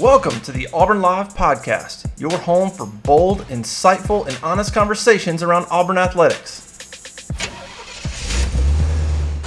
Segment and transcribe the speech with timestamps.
[0.00, 5.64] Welcome to the Auburn Live Podcast, your home for bold, insightful, and honest conversations around
[5.70, 7.30] Auburn athletics.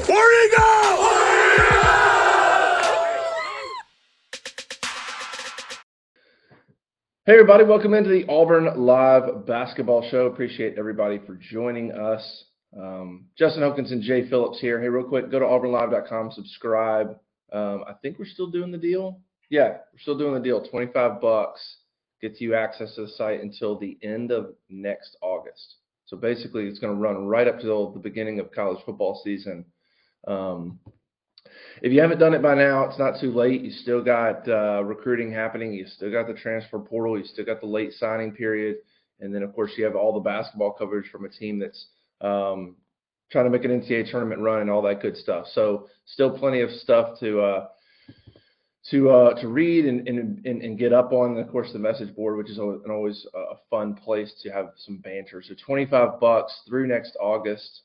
[0.08, 0.66] Where you go?
[7.28, 10.26] Hey, everybody, welcome into the Auburn Live Basketball Show.
[10.26, 12.46] Appreciate everybody for joining us.
[12.76, 14.82] Um, Justin Hokanson, Jay Phillips here.
[14.82, 17.20] Hey, real quick, go to auburnlive.com, subscribe.
[17.54, 19.22] Um, I think we're still doing the deal.
[19.50, 20.66] Yeah, we're still doing the deal.
[20.68, 21.78] 25 bucks
[22.22, 25.76] gets you access to the site until the end of next August.
[26.06, 29.66] So basically, it's going to run right up till the beginning of college football season.
[30.28, 30.80] Um,
[31.82, 33.62] if you haven't done it by now, it's not too late.
[33.62, 35.74] You still got uh, recruiting happening.
[35.74, 37.18] You still got the transfer portal.
[37.18, 38.78] You still got the late signing period.
[39.20, 41.88] And then, of course, you have all the basketball coverage from a team that's
[42.22, 42.76] um,
[43.32, 45.46] trying to make an NCAA tournament run and all that good stuff.
[45.54, 47.68] So, still plenty of stuff to uh,
[48.86, 51.32] to uh, to read and, and, and, get up on.
[51.32, 54.72] And of course, the message board, which is always, always a fun place to have
[54.78, 55.42] some banter.
[55.42, 57.82] So, 25 bucks through next August.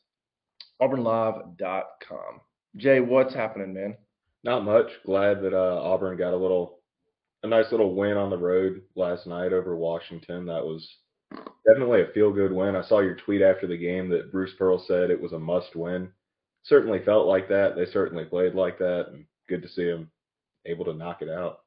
[0.83, 2.41] AuburnLive.com.
[2.77, 3.97] Jay, what's happening, man?
[4.43, 4.89] Not much.
[5.07, 6.81] Glad that uh, Auburn got a little,
[7.43, 10.47] a nice little win on the road last night over Washington.
[10.47, 10.87] That was
[11.67, 12.75] definitely a feel-good win.
[12.75, 16.11] I saw your tweet after the game that Bruce Pearl said it was a must-win.
[16.65, 17.77] Certainly felt like that.
[17.77, 20.11] They certainly played like that, and good to see them
[20.67, 21.61] able to knock it out.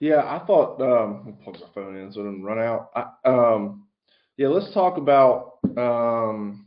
[0.00, 0.80] Yeah, I thought.
[0.80, 2.90] Um, me plug my phone in so it doesn't run out.
[2.94, 3.86] I, um,
[4.36, 5.58] yeah, let's talk about.
[5.76, 6.66] Um,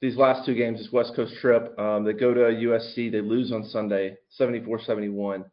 [0.00, 1.76] these last two games, this West Coast trip.
[1.78, 3.10] Um, they go to USC.
[3.10, 5.44] They lose on Sunday, 74-71.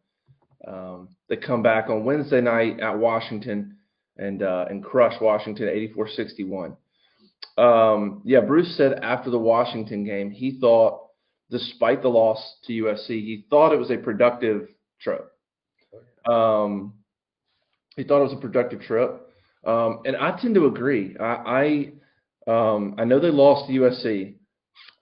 [0.67, 3.77] Um, they come back on Wednesday night at Washington
[4.17, 6.77] and uh, and crush Washington 84-61.
[7.57, 11.01] Um, yeah, Bruce said after the Washington game, he thought,
[11.49, 14.69] despite the loss to USC, he thought it was a productive
[15.01, 15.31] trip.
[16.27, 16.93] Um,
[17.95, 19.29] he thought it was a productive trip,
[19.65, 21.15] um, and I tend to agree.
[21.19, 21.93] I,
[22.47, 24.35] I um, I know they lost to USC,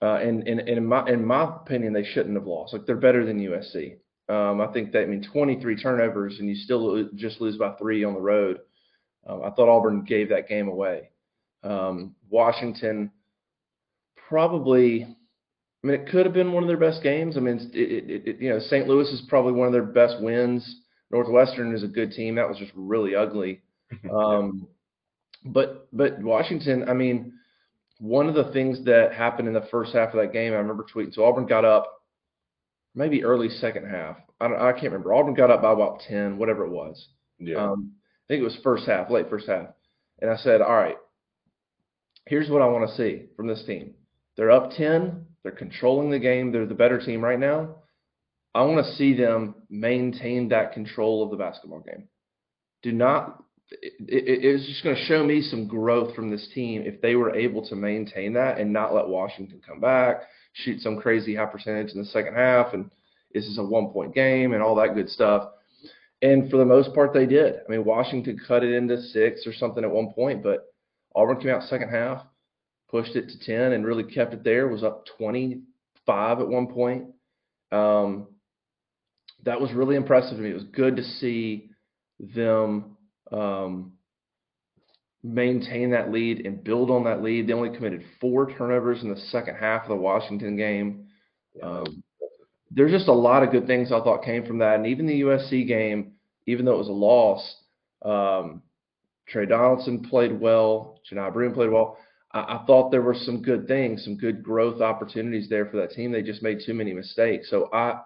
[0.00, 2.72] uh, and, and, and, in my in my opinion, they shouldn't have lost.
[2.72, 3.96] Like they're better than USC.
[4.28, 8.04] Um, I think that I mean 23 turnovers, and you still just lose by three
[8.04, 8.60] on the road.
[9.26, 11.10] Um, I thought Auburn gave that game away.
[11.62, 13.10] Um, Washington
[14.28, 15.16] probably.
[15.84, 17.36] I mean, it could have been one of their best games.
[17.36, 18.88] I mean, it, it, it, you know, St.
[18.88, 20.80] Louis is probably one of their best wins.
[21.10, 22.36] Northwestern is a good team.
[22.36, 23.62] That was just really ugly.
[24.12, 24.66] Um,
[25.44, 27.34] but but Washington, I mean,
[27.98, 30.84] one of the things that happened in the first half of that game, I remember
[30.92, 31.14] tweeting.
[31.14, 32.02] So Auburn got up,
[32.94, 34.16] maybe early second half.
[34.40, 35.12] I don't, I can't remember.
[35.12, 37.06] Auburn got up by about ten, whatever it was.
[37.38, 37.56] Yeah.
[37.56, 37.92] Um,
[38.24, 39.68] I think it was first half, late first half.
[40.20, 40.96] And I said, all right,
[42.26, 43.92] here's what I want to see from this team.
[44.36, 45.26] They're up ten.
[45.44, 46.50] They're controlling the game.
[46.50, 47.76] They're the better team right now.
[48.54, 52.08] I want to see them maintain that control of the basketball game.
[52.82, 56.82] Do not it, it, it's just going to show me some growth from this team
[56.82, 60.22] if they were able to maintain that and not let Washington come back,
[60.52, 62.90] shoot some crazy high percentage in the second half, and
[63.32, 65.50] this is a one point game and all that good stuff.
[66.22, 67.56] And for the most part, they did.
[67.56, 70.66] I mean, Washington cut it into six or something at one point, but
[71.14, 72.22] Auburn came out second half,
[72.94, 77.06] pushed it to 10, and really kept it there, was up 25 at one point.
[77.72, 78.28] Um,
[79.42, 80.50] that was really impressive to me.
[80.50, 81.70] It was good to see
[82.20, 82.96] them
[83.32, 83.94] um,
[85.24, 87.48] maintain that lead and build on that lead.
[87.48, 91.08] They only committed four turnovers in the second half of the Washington game.
[91.60, 92.04] Um,
[92.70, 94.76] there's just a lot of good things I thought came from that.
[94.76, 96.12] And even the USC game,
[96.46, 97.56] even though it was a loss,
[98.02, 98.62] um,
[99.26, 101.00] Tre Donaldson played well.
[101.10, 101.98] Johni Broome played well.
[102.34, 106.10] I, thought there were some good things, some good growth opportunities there for that team.
[106.10, 107.48] They just made too many mistakes.
[107.48, 108.00] So I,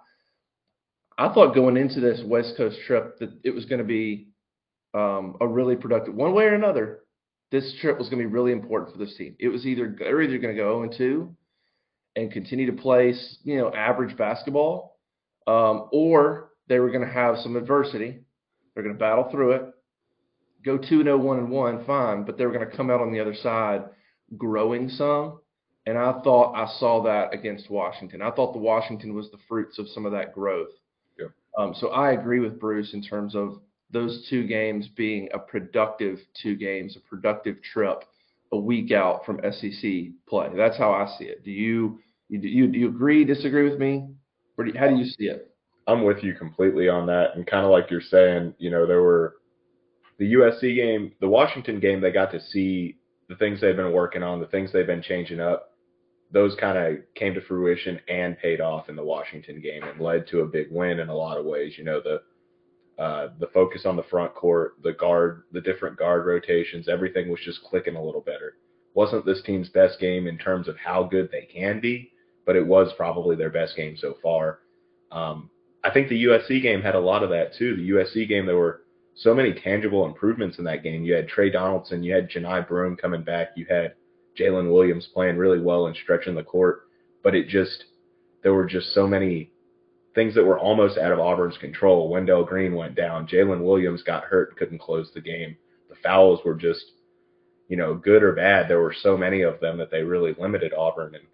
[1.16, 4.28] I thought going into this West Coast trip that it was going to be
[4.92, 7.00] um, a really productive one way or another.
[7.50, 9.34] This trip was going to be really important for this team.
[9.38, 11.36] It was either they're either going to go 0 2
[12.16, 13.14] and continue to play,
[13.44, 14.98] you know, average basketball,
[15.46, 18.20] um, or they were going to have some adversity.
[18.74, 19.62] They're going to battle through it,
[20.66, 23.10] go 2 0, 1 and 1, fine, but they were going to come out on
[23.10, 23.84] the other side
[24.36, 25.40] growing some.
[25.86, 28.20] And I thought I saw that against Washington.
[28.20, 30.68] I thought the Washington was the fruits of some of that growth.
[31.18, 31.28] Yeah.
[31.56, 33.60] Um, so I agree with Bruce in terms of
[33.90, 38.04] those two games being a productive two games, a productive trip,
[38.52, 39.90] a week out from SEC
[40.28, 40.50] play.
[40.54, 41.44] That's how I see it.
[41.44, 41.98] Do you
[42.30, 44.06] do you, do you agree, disagree with me,
[44.58, 45.50] or do you, how do you see it?
[45.86, 49.00] I'm with you completely on that, and kind of like you're saying, you know, there
[49.00, 49.36] were
[50.18, 52.02] the USC game, the Washington game.
[52.02, 52.97] They got to see
[53.28, 55.74] the things they've been working on, the things they've been changing up.
[56.30, 60.26] Those kind of came to fruition and paid off in the Washington game and led
[60.28, 61.74] to a big win in a lot of ways.
[61.78, 62.22] You know, the
[63.02, 67.40] uh, the focus on the front court, the guard, the different guard rotations, everything was
[67.44, 68.56] just clicking a little better.
[68.94, 72.10] Wasn't this team's best game in terms of how good they can be,
[72.44, 74.58] but it was probably their best game so far.
[75.12, 75.48] Um,
[75.84, 77.76] I think the USC game had a lot of that too.
[77.76, 78.82] The USC game, there were
[79.18, 81.04] so many tangible improvements in that game.
[81.04, 83.94] You had Tre Donaldson, you had Johni Broome coming back, you had
[84.38, 86.82] Jaylin Williams playing really well and stretching the court,
[87.24, 87.84] but it just
[88.42, 89.50] there were just so many
[90.14, 92.08] things that were almost out of Auburn's control.
[92.08, 93.26] Wendell Green went down.
[93.26, 95.56] Jaylin Williams got hurt, couldn't close the game.
[95.88, 96.92] The fouls were just,
[97.68, 98.68] you know, good or bad.
[98.68, 101.24] There were so many of them that they really limited Auburn, and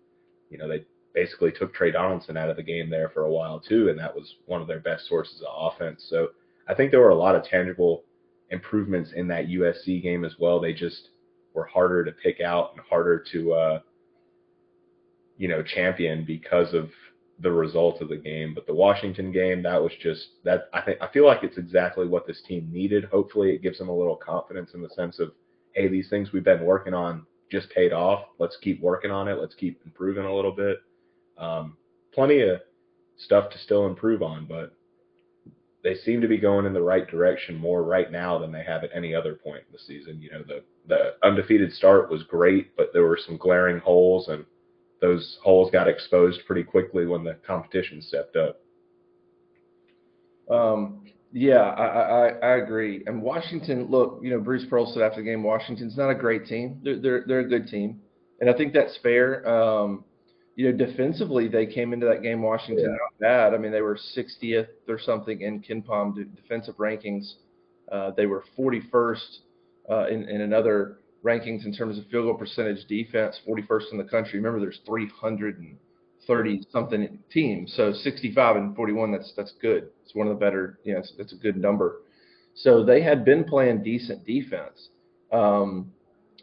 [0.48, 3.60] you know they basically took Tre Donaldson out of the game there for a while
[3.60, 6.06] too, and that was one of their best sources of offense.
[6.08, 6.28] So
[6.68, 8.04] I think there were a lot of tangible
[8.50, 10.60] improvements in that USC game as well.
[10.60, 11.10] They just
[11.52, 13.80] were harder to pick out and harder to, uh,
[15.36, 16.90] you know, champion because of
[17.40, 18.54] the result of the game.
[18.54, 20.68] But the Washington game, that was just that.
[20.72, 23.04] I think I feel like it's exactly what this team needed.
[23.04, 25.32] Hopefully, it gives them a little confidence in the sense of,
[25.72, 28.24] hey, these things we've been working on just paid off.
[28.38, 29.34] Let's keep working on it.
[29.34, 30.78] Let's keep improving a little bit.
[31.36, 31.76] Um,
[32.12, 32.60] plenty of
[33.16, 34.74] stuff to still improve on, but
[35.84, 38.82] they seem to be going in the right direction more right now than they have
[38.82, 40.20] at any other point in the season.
[40.20, 44.44] You know, the the undefeated start was great, but there were some glaring holes, and
[45.00, 48.60] those holes got exposed pretty quickly when the competition stepped up.
[50.50, 53.02] Um, yeah, I, I, I agree.
[53.06, 56.46] And Washington, look, you know, Bruce Pearl said after the game, Washington's not a great
[56.46, 56.80] team.
[56.82, 58.00] They're they're, they're a good team,
[58.40, 59.46] and I think that's fair.
[59.46, 60.04] Um,
[60.56, 62.96] you know, defensively, they came into that game Washington yeah.
[62.96, 63.54] not bad.
[63.54, 67.34] I mean, they were 60th or something in KenPom defensive rankings.
[67.90, 69.38] Uh, they were 41st
[69.90, 74.04] uh, in, in another rankings in terms of field goal percentage defense, 41st in the
[74.04, 74.38] country.
[74.38, 79.12] Remember, there's 330 something teams, so 65 and 41.
[79.12, 79.88] That's that's good.
[80.04, 80.78] It's one of the better.
[80.84, 82.02] You know, it's, it's a good number.
[82.54, 84.88] So they had been playing decent defense.
[85.32, 85.92] Um,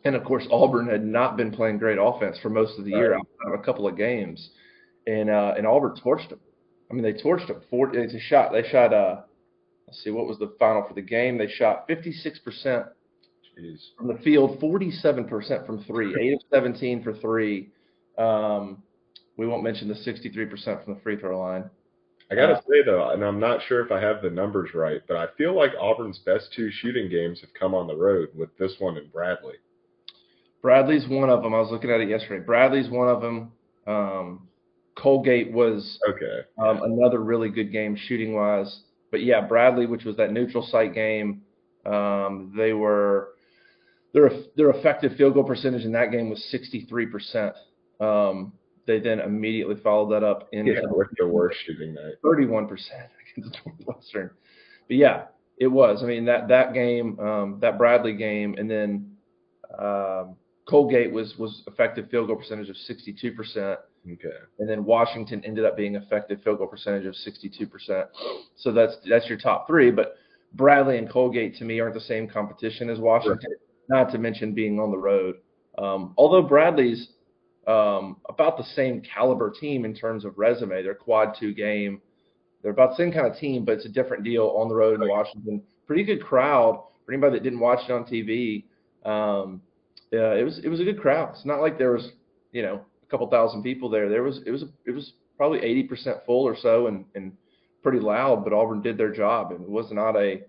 [0.03, 3.13] and of course, Auburn had not been playing great offense for most of the year,
[3.13, 4.49] outside of a couple of games,
[5.07, 6.39] and uh, and Auburn torched them.
[6.89, 7.61] I mean, they torched them.
[7.69, 8.51] Four, it's a shot.
[8.51, 8.93] They shot.
[8.93, 9.21] Uh,
[9.87, 11.37] let's see, what was the final for the game?
[11.37, 12.85] They shot 56 percent
[13.97, 17.69] from the field, 47 percent from three, eight of 17 for three.
[18.17, 18.81] Um,
[19.37, 21.69] we won't mention the 63 percent from the free throw line.
[22.31, 25.01] I gotta uh, say though, and I'm not sure if I have the numbers right,
[25.07, 28.57] but I feel like Auburn's best two shooting games have come on the road with
[28.57, 29.55] this one and Bradley.
[30.61, 31.53] Bradley's one of them.
[31.53, 32.43] I was looking at it yesterday.
[32.45, 33.51] Bradley's one of them.
[33.87, 34.47] Um,
[34.95, 36.41] Colgate was okay.
[36.57, 38.81] Um, another really good game shooting wise.
[39.09, 41.41] But yeah, Bradley, which was that neutral site game,
[41.85, 43.29] um, they were
[44.13, 47.55] their their effective field goal percentage in that game was 63 percent.
[47.99, 48.53] Um,
[48.85, 53.09] they then immediately followed that up in yeah, with their worst shooting night, 31 percent
[53.37, 54.31] against Northwestern.
[54.87, 55.23] But yeah,
[55.57, 56.01] it was.
[56.03, 59.15] I mean that that game, um, that Bradley game, and then
[59.77, 60.35] um,
[60.69, 63.79] Colgate was was effective field goal percentage of 62 percent.
[64.11, 64.29] Okay.
[64.59, 68.07] And then Washington ended up being effective field goal percentage of 62 percent.
[68.55, 69.91] So that's that's your top three.
[69.91, 70.15] But
[70.53, 73.51] Bradley and Colgate to me aren't the same competition as Washington.
[73.89, 74.03] Right.
[74.03, 75.35] Not to mention being on the road.
[75.77, 77.09] Um, although Bradley's
[77.67, 80.81] um, about the same caliber team in terms of resume.
[80.83, 82.01] They're quad two game.
[82.61, 85.01] They're about the same kind of team, but it's a different deal on the road
[85.01, 85.61] in Washington.
[85.87, 88.65] Pretty good crowd for anybody that didn't watch it on TV.
[89.05, 89.61] Um,
[90.13, 91.29] uh, it was it was a good crowd.
[91.35, 92.11] It's not like there was
[92.51, 94.09] you know a couple thousand people there.
[94.09, 97.33] There was it was it was probably 80% full or so and and
[97.81, 98.43] pretty loud.
[98.43, 100.41] But Auburn did their job and it was not a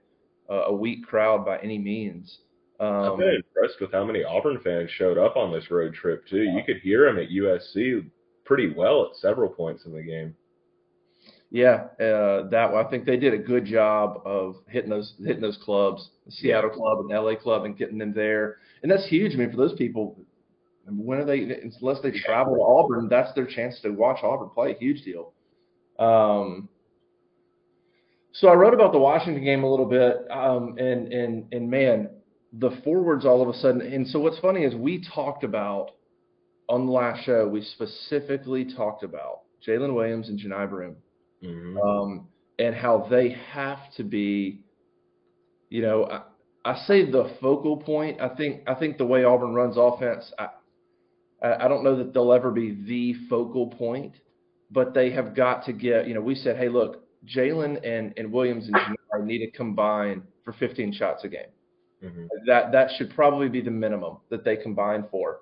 [0.48, 2.38] a weak crowd by any means.
[2.78, 6.26] Um, I'm very impressed with how many Auburn fans showed up on this road trip
[6.26, 6.42] too.
[6.42, 8.10] You could hear them at USC
[8.44, 10.34] pretty well at several points in the game.
[11.54, 15.58] Yeah, uh, that I think they did a good job of hitting those hitting those
[15.62, 18.56] clubs, the Seattle club and LA club, and getting them there.
[18.82, 19.34] And that's huge.
[19.34, 20.18] I mean, for those people,
[20.88, 21.40] when are they?
[21.42, 24.76] Unless they travel to Auburn, that's their chance to watch Auburn play.
[24.80, 25.34] Huge deal.
[25.98, 26.70] Um,
[28.32, 32.08] so I wrote about the Washington game a little bit, um, and and and man,
[32.54, 33.82] the forwards all of a sudden.
[33.82, 35.90] And so what's funny is we talked about
[36.70, 40.96] on the last show, we specifically talked about Jaylin Williams and Johni Broome
[41.42, 41.78] mm-hmm.
[41.78, 44.60] um, and how they have to be,
[45.70, 46.22] you know, I,
[46.64, 48.20] I, say the focal point.
[48.20, 50.48] I think I think the way Auburn runs offense, I,
[51.42, 54.14] I don't know that they'll ever be the focal point,
[54.70, 56.06] but they have got to get.
[56.06, 60.22] You know, we said, hey, look, Jaylin and and Williams and Johni need to combine
[60.44, 61.50] for 15 shots a game.
[62.02, 62.26] Mm-hmm.
[62.46, 65.38] That that should probably be the minimum that they combine for.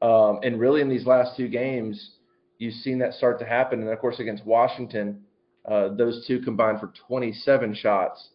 [0.00, 2.12] Um, and really, in these last two games,
[2.58, 3.80] you've seen that start to happen.
[3.80, 5.24] And of course, against Washington,
[5.70, 8.28] uh, those two combined for 27 shots.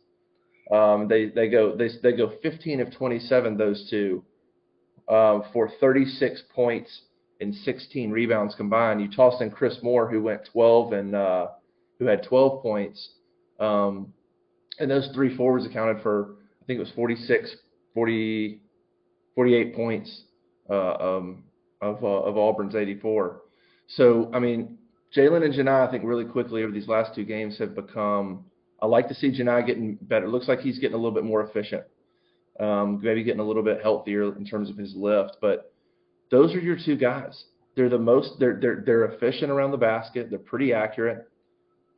[0.71, 4.23] Um, they they go they they go 15 of 27 those two
[5.09, 7.01] um, for 36 points
[7.41, 9.01] and 16 rebounds combined.
[9.01, 11.47] You toss in Chris Moore who went 12 and uh,
[11.99, 13.09] who had 12 points.
[13.59, 14.13] Um,
[14.79, 17.55] and those three forwards accounted for I think it was 46
[17.93, 18.61] 40
[19.35, 20.21] 48 points
[20.69, 21.43] uh, um,
[21.81, 23.41] of uh, of Auburn's 84.
[23.87, 24.77] So I mean
[25.15, 28.45] Jaylin and Johni I think really quickly over these last two games have become
[28.81, 30.25] I like to see Johni getting better.
[30.25, 31.83] It looks like he's getting a little bit more efficient.
[32.59, 35.73] Um, maybe getting a little bit healthier in terms of his lift, but
[36.29, 37.45] those are your two guys.
[37.75, 40.29] They're the most they're they're they're efficient around the basket.
[40.29, 41.27] They're pretty accurate.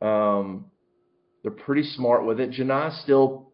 [0.00, 0.66] Um,
[1.42, 2.50] they're pretty smart with it.
[2.50, 3.50] Johni still,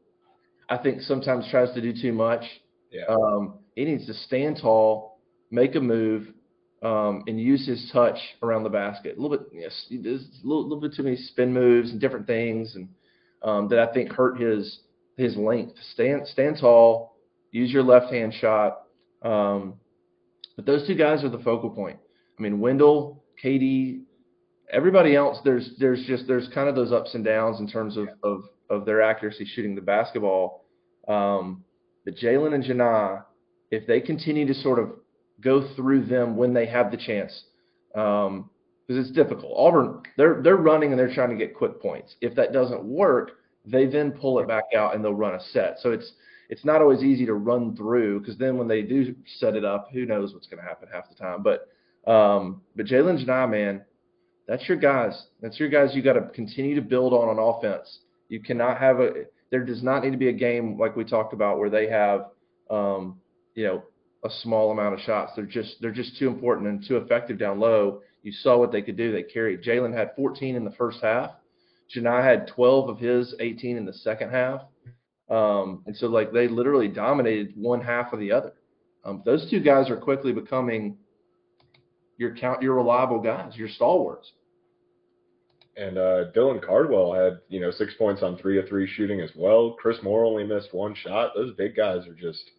[0.68, 2.42] I think, sometimes tries to do too much.
[2.90, 3.04] Yeah.
[3.08, 5.18] Um, he needs to stand tall,
[5.50, 6.28] make a move,
[6.82, 9.16] um, and use his touch around the basket.
[9.16, 12.74] A little bit, yes, a little, little bit too many spin moves and different things,
[12.74, 12.88] and
[13.42, 14.80] um, that I think hurt his
[15.16, 15.76] his length.
[15.94, 17.16] Stand stand tall,
[17.50, 18.82] use your left hand shot.
[19.22, 19.74] Um,
[20.56, 21.98] but those two guys are the focal point.
[22.38, 24.02] I mean, Wendell, KD,
[24.72, 25.38] everybody else.
[25.44, 28.84] There's there's just there's kind of those ups and downs in terms of of, of
[28.84, 30.64] their accuracy shooting the basketball.
[31.06, 31.64] Um,
[32.04, 33.22] but Jaylin and Johni,
[33.70, 34.90] if they continue to sort of
[35.42, 37.44] go through them when they have the chance,
[37.92, 38.50] because um,
[38.88, 39.52] it's difficult.
[39.56, 42.14] Auburn, they're they're running and they're trying to get quick points.
[42.20, 43.32] If that doesn't work,
[43.64, 45.76] they then pull it back out and they'll run a set.
[45.80, 46.12] So it's
[46.48, 49.88] it's not always easy to run through because then when they do set it up,
[49.92, 51.42] who knows what's going to happen half the time.
[51.42, 51.68] But
[52.10, 53.82] um, but Jaylin Johni, man,
[54.46, 55.26] that's your guys.
[55.40, 55.94] That's your guys.
[55.94, 58.00] You got to continue to build on on offense.
[58.28, 59.24] You cannot have a.
[59.50, 62.30] There does not need to be a game like we talked about where they have,
[62.70, 63.20] um,
[63.54, 63.82] you know,
[64.24, 65.32] a small amount of shots.
[65.34, 68.00] They're just they're just too important and too effective down low.
[68.22, 69.12] You saw what they could do.
[69.12, 69.62] They carried.
[69.62, 71.32] Jaylin had 14 in the first half.
[71.94, 74.62] Johni had 12 of his 18 in the second half.
[75.28, 78.52] Um, and so like they literally dominated one half of the other.
[79.04, 80.96] Um, those two guys are quickly becoming
[82.16, 84.30] your count your reliable guys, your stalwarts.
[85.76, 89.30] And uh, Dylan Cardwell had, you know, six points on three of three shooting as
[89.34, 89.74] well.
[89.80, 91.32] Chris Moore only missed one shot.
[91.34, 92.50] Those big guys are just,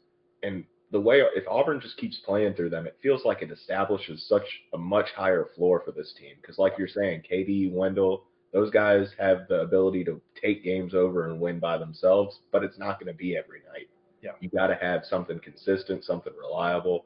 [0.42, 4.26] and the way if Auburn just keeps playing through them, it feels like it establishes
[4.30, 6.36] such a much higher floor for this team.
[6.40, 11.28] Because, like you're saying, KD, Wendell, those guys have the ability to take games over
[11.28, 13.90] and win by themselves, but it's not going to be every night.
[14.22, 14.34] Yeah.
[14.40, 17.06] You got to have something consistent, something reliable.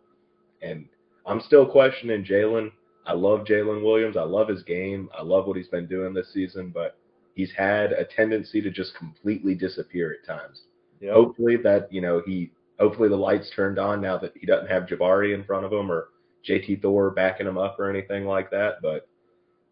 [0.61, 0.89] And
[1.25, 2.71] I'm still questioning Jaylin.
[3.05, 4.17] I love Jaylin Williams.
[4.17, 5.09] I love his game.
[5.17, 6.97] I love what he's been doing this season, but
[7.35, 10.63] he's had a tendency to just completely disappear at times.
[10.99, 11.13] Yep.
[11.13, 14.83] Hopefully that, you know, he hopefully the lights turned on now that he doesn't have
[14.83, 16.09] Jabari in front of him or
[16.47, 19.07] JT Thor backing him up or anything like that, but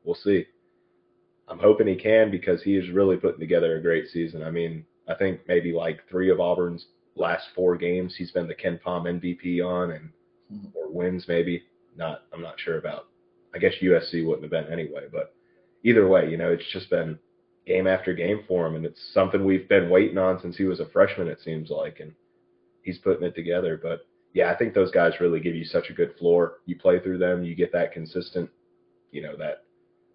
[0.03, 0.45] we'll see.
[1.47, 4.43] I'm hoping he can because he is really putting together a great season.
[4.43, 8.55] I mean, I think maybe like three of Auburn's last four games he's been the
[8.55, 10.09] KenPom MVP on and
[10.51, 10.67] mm-hmm.
[10.75, 11.63] or wins maybe.
[11.95, 13.07] Not I'm not sure about.
[13.53, 15.33] I guess USC wouldn't have been anyway, but
[15.83, 17.17] either way, you know, it's just been
[17.65, 20.79] game after game for him and it's something we've been waiting on since he was
[20.79, 22.13] a freshman it seems like and
[22.85, 25.93] he's putting it together, but yeah, I think those guys really give you such a
[25.93, 26.59] good floor.
[26.65, 28.49] You play through them, you get that consistent,
[29.11, 29.63] you know, that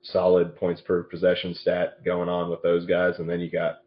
[0.03, 3.81] solid points per possession stat going on with those guys, and then you got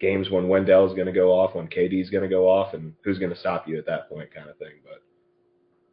[0.00, 3.18] games when Wendell's going to go off, when KD's going to go off, and who's
[3.18, 4.74] going to stop you at that point, kind of thing.
[4.82, 5.02] But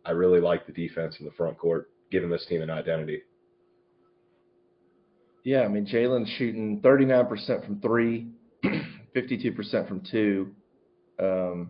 [0.06, 3.24] I really like the defense in the front court, giving this team an identity.
[5.44, 8.28] Yeah, I mean Jaylin's shooting 39% from three,
[9.16, 10.52] 52% from two,
[11.20, 11.70] um,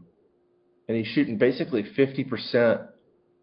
[0.88, 2.88] and he's shooting basically 50%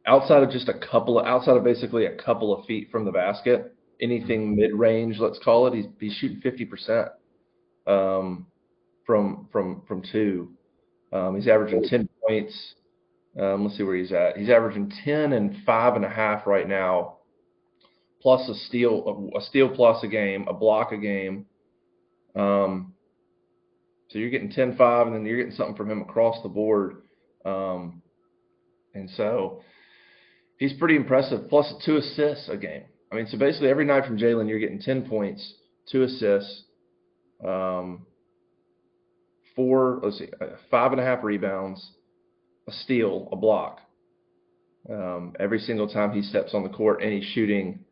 [0.06, 3.12] outside of just a couple of outside of basically a couple of feet from the
[3.12, 5.74] basket anything mid range, let's call it.
[5.74, 7.08] He's he's shooting fifty percent
[7.86, 8.46] um,
[9.06, 10.52] from from from two.
[11.12, 12.74] Um, he's averaging ten points.
[13.38, 14.36] Um, let's see where he's at.
[14.36, 17.18] He's averaging ten and five and a half right now,
[18.20, 21.46] plus a steal a, a steal plus a game, a block a game.
[22.36, 22.92] Um,
[24.10, 27.02] so you're getting 10-5, and then you're getting something from him across the board.
[27.44, 28.02] Um,
[28.94, 29.62] and so
[30.58, 31.48] he's pretty impressive.
[31.48, 32.84] Plus two assists a game.
[33.12, 35.54] I mean, so basically every night from Jaylin, you're getting 10 points,
[35.90, 36.64] two assists,
[37.44, 38.06] um,
[39.54, 41.92] four, let's see, uh, five and a half rebounds,
[42.66, 43.80] a steal, a block.
[44.90, 47.84] Um, every single time he steps on the court and he's shooting,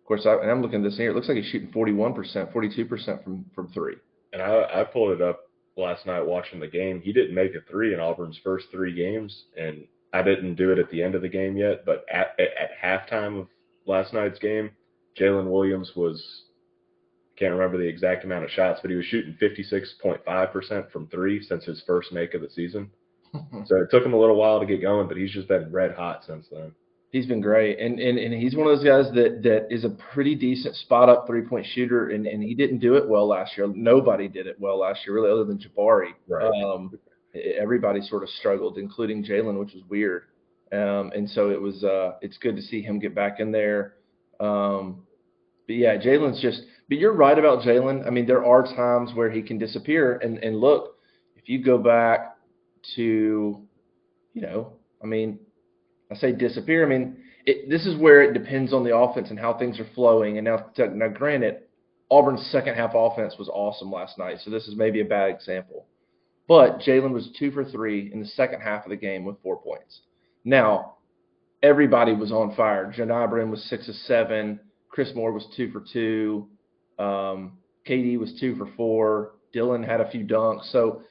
[0.00, 2.52] of course, I, and I'm looking at this here, it looks like he's shooting 41%,
[2.52, 3.96] 42% from, from three.
[4.32, 5.40] And I, I pulled it up
[5.76, 7.00] last night watching the game.
[7.00, 10.78] He didn't make a three in Auburn's first three games, and I didn't do it
[10.78, 13.48] at the end of the game yet, but at, at, at halftime of
[13.86, 14.70] last night's game,
[15.18, 16.44] Jaylin Williams was
[17.36, 21.64] can't remember the exact amount of shots, but he was shooting 56.5% from three since
[21.64, 22.90] his first make of the season.
[23.66, 25.92] so it took him a little while to get going, but he's just been red
[25.96, 26.72] hot since then.
[27.14, 29.90] He's been great, and and, and he's one of those guys that that is a
[30.12, 33.56] pretty decent spot up three point shooter, and, and he didn't do it well last
[33.56, 33.68] year.
[33.72, 36.14] Nobody did it well last year, really, other than Jabari.
[36.26, 36.44] Right.
[36.44, 36.98] Um,
[37.56, 40.24] everybody sort of struggled, including Jaylin, which was weird.
[40.72, 43.94] Um, and so it was uh, it's good to see him get back in there.
[44.40, 45.06] Um,
[45.68, 46.62] but yeah, Jaylin's just.
[46.88, 48.04] But you're right about Jaylin.
[48.04, 50.96] I mean, there are times where he can disappear, and and look,
[51.36, 52.38] if you go back
[52.96, 53.62] to,
[54.32, 55.38] you know, I mean,
[56.10, 56.84] I say disappear.
[56.84, 59.86] I mean, it, this is where it depends on the offense and how things are
[59.94, 60.38] flowing.
[60.38, 61.62] And now, now, granted,
[62.10, 65.86] Auburn's second half offense was awesome last night, so this is maybe a bad example.
[66.46, 69.56] But Jaylin was two for three in the second half of the game with four
[69.60, 70.00] points.
[70.44, 70.96] Now,
[71.62, 72.92] everybody was on fire.
[72.96, 74.60] Johni Broome was six of seven.
[74.90, 76.48] Chris Moore was two for two.
[76.98, 77.58] Um,
[77.88, 79.32] KD was two for four.
[79.54, 80.70] Dylan had a few dunks.
[80.70, 81.02] So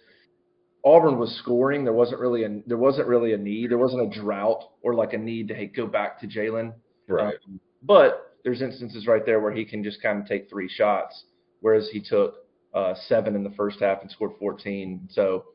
[0.85, 1.83] Auburn was scoring.
[1.83, 3.71] There wasn't really a there wasn't really a need.
[3.71, 6.73] There wasn't a drought or like a need to hey, go back to Jaylin.
[7.07, 7.35] Right.
[7.47, 11.23] Um, but there's instances right there where he can just kind of take three shots,
[11.61, 12.35] whereas he took
[12.73, 15.09] uh, seven in the first half and scored 14.
[15.11, 15.45] So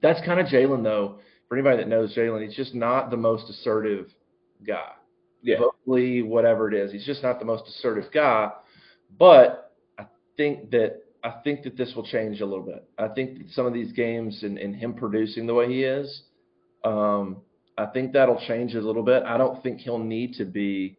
[0.00, 1.18] that's kind of Jaylin, though.
[1.48, 4.08] For anybody that knows Jaylin, he's just not the most assertive
[4.66, 4.92] guy.
[5.42, 5.58] Yeah.
[5.58, 8.50] Vocally, whatever it is, he's just not the most assertive guy.
[9.18, 12.84] But I think that I think that this will change a little bit.
[12.98, 16.22] I think that some of these games and, and him producing the way he is,
[16.84, 17.38] um,
[17.78, 19.22] I think that'll change a little bit.
[19.22, 20.98] I don't think he'll need to be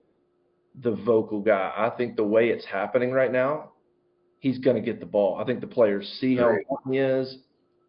[0.82, 1.72] the vocal guy.
[1.76, 3.72] I think the way it's happening right now,
[4.40, 5.40] he's going to get the ball.
[5.40, 7.38] I think the players see how important he is.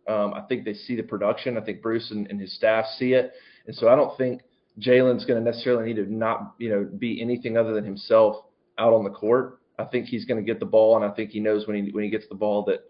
[0.06, 1.56] Um, I think they see the production.
[1.56, 3.32] I think Bruce and, and his staff see it,
[3.66, 4.42] and so I don't think
[4.78, 8.44] Jaylin's going to necessarily need to not you know be anything other than himself
[8.78, 9.60] out on the court.
[9.78, 11.90] I think he's going to get the ball, and I think he knows when he
[11.90, 12.80] when he gets the ball that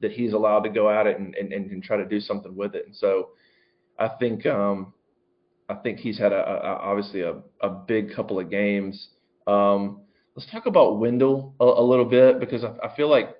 [0.00, 2.74] that he's allowed to go at it and, and, and try to do something with
[2.74, 2.86] it.
[2.86, 3.30] And so
[3.98, 4.92] I think um,
[5.68, 9.08] I think he's had a, a obviously a, a big couple of games.
[9.46, 10.02] Um,
[10.34, 13.36] let's talk about Wendell a, a little bit because I, I, feel like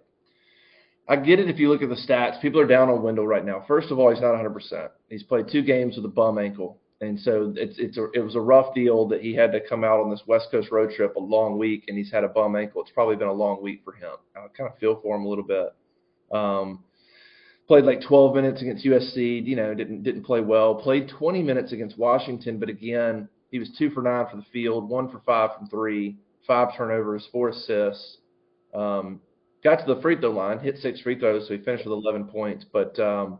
[1.08, 2.40] I get it if you look at the stats.
[2.40, 3.64] People are down on Wendell right now.
[3.66, 4.88] First of all, he's not 100%.
[5.08, 6.78] He's played two games with a bum ankle.
[7.04, 9.84] And so it's it's a, it was a rough deal that he had to come
[9.84, 12.56] out on this West Coast road trip a long week, and he's had a bum
[12.56, 12.82] ankle.
[12.82, 14.14] It's probably been a long week for him.
[14.36, 15.74] I kind of feel for him a little bit.
[16.32, 16.84] Um,
[17.66, 19.46] played like 12 minutes against USC.
[19.46, 20.74] You know, didn't didn't play well.
[20.74, 24.88] Played 20 minutes against Washington, but again, he was two for nine for the field,
[24.88, 28.18] one for five from three, five turnovers, four assists.
[28.74, 29.20] Um,
[29.62, 32.24] got to the free throw line, hit six free throws, so he finished with 11
[32.24, 32.64] points.
[32.72, 33.38] But um,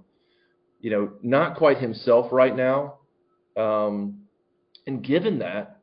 [0.80, 2.98] you know, not quite himself right now.
[3.56, 4.20] Um,
[4.86, 5.80] and given that,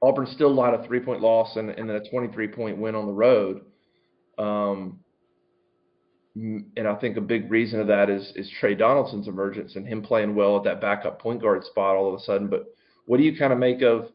[0.00, 3.06] Auburn still allowed a three point loss and, and then a 23 point win on
[3.06, 3.62] the road.
[4.38, 5.00] Um,
[6.34, 10.02] and I think a big reason of that is is Tre Donaldson's emergence and him
[10.02, 12.48] playing well at that backup point guard spot all of a sudden.
[12.48, 12.66] But
[13.06, 14.08] what do you kind of make of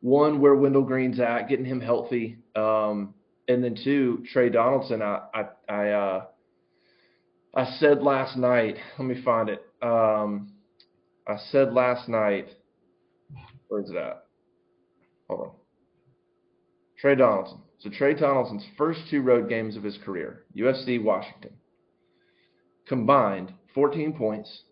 [0.00, 3.14] one where Wendell Green's at, getting him healthy, um,
[3.48, 5.02] and then two Tre Donaldson?
[5.02, 6.24] I I I, uh,
[7.54, 8.76] I said last night.
[8.98, 9.62] Let me find it.
[9.82, 10.53] Um,
[11.26, 12.48] I said last night,
[13.68, 14.24] where's it at?
[15.28, 15.50] Hold on.
[17.00, 17.58] Tre Donaldson.
[17.78, 21.52] So Tre Donaldson's first two road games of his career, USC, Washington,
[22.86, 24.62] combined 14 points,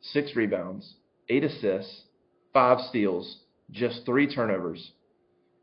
[0.00, 0.94] six rebounds,
[1.28, 2.02] eight assists,
[2.52, 3.38] five steals,
[3.70, 4.92] just three turnovers,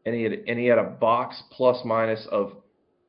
[0.06, 2.54] and he had and he had a box plus minus of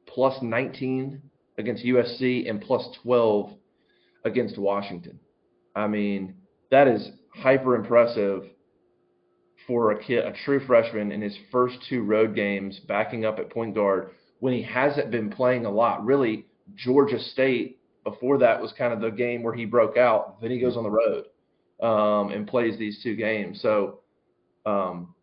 [0.07, 1.23] plus 19
[1.59, 3.53] against USC and plus 12
[4.25, 5.19] against Washington.
[5.75, 6.35] I mean,
[6.71, 8.45] that is hyper impressive
[9.67, 13.51] for a kid, a true freshman in his first two road games, backing up at
[13.51, 16.05] point guard when he hasn't been playing a lot.
[16.05, 20.41] Really, Georgia State before that was kind of the game where he broke out.
[20.41, 21.25] Then he goes on the road
[21.81, 23.61] um, and plays these two games.
[23.61, 24.01] So
[24.67, 25.15] um,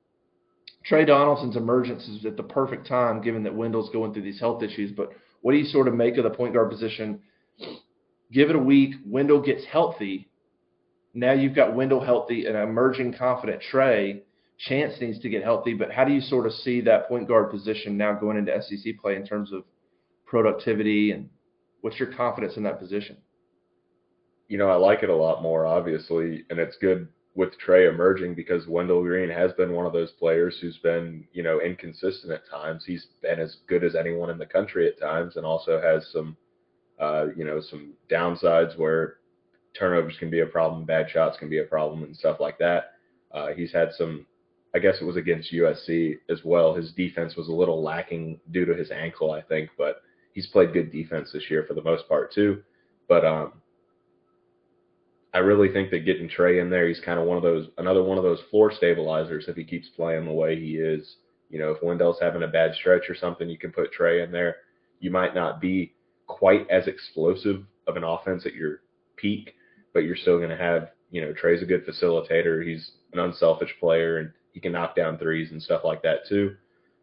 [0.85, 4.63] Tre Donaldson's emergence is at the perfect time, given that Wendell's going through these health
[4.63, 4.91] issues.
[4.91, 7.19] But what do you sort of make of the point guard position?
[8.31, 8.95] Give it a week.
[9.05, 10.29] Wendell gets healthy
[11.17, 14.21] now you've got Wendell healthy, and emerging confident Tre.
[14.59, 17.51] Chance needs to get healthy, but how do you sort of see that point guard
[17.51, 19.63] position now going into SEC play in terms of
[20.25, 21.29] productivity and
[21.81, 23.17] what's your confidence in that position?
[24.47, 28.33] You know, I like it a lot more, obviously, and it's good with Tre emerging
[28.33, 32.49] because Wendell Green has been one of those players who's been, you know, inconsistent at
[32.49, 32.83] times.
[32.85, 36.35] He's been as good as anyone in the country at times, and also has some,
[36.99, 39.17] uh, you know, some downsides where
[39.77, 42.93] turnovers can be a problem, bad shots can be a problem, and stuff like that.
[43.31, 44.25] Uh, he's had some,
[44.75, 46.73] I guess it was against USC as well.
[46.73, 50.01] His defense was a little lacking due to his ankle, I think, but
[50.33, 52.61] he's played good defense this year for the most part too.
[53.07, 53.53] But um,
[55.33, 58.03] I really think that getting Tre in there, he's kind of one of those another
[58.03, 61.15] one of those floor stabilizers if he keeps playing the way he is.
[61.49, 64.31] You know, if Wendell's having a bad stretch or something, you can put Tre in
[64.31, 64.57] there.
[64.99, 65.93] You might not be
[66.27, 68.81] quite as explosive of an offense at your
[69.15, 69.53] peak,
[69.97, 72.63] but you're still going to have, you know, Tre's a good facilitator.
[72.63, 76.55] He's an unselfish player and he can knock down threes and stuff like that too.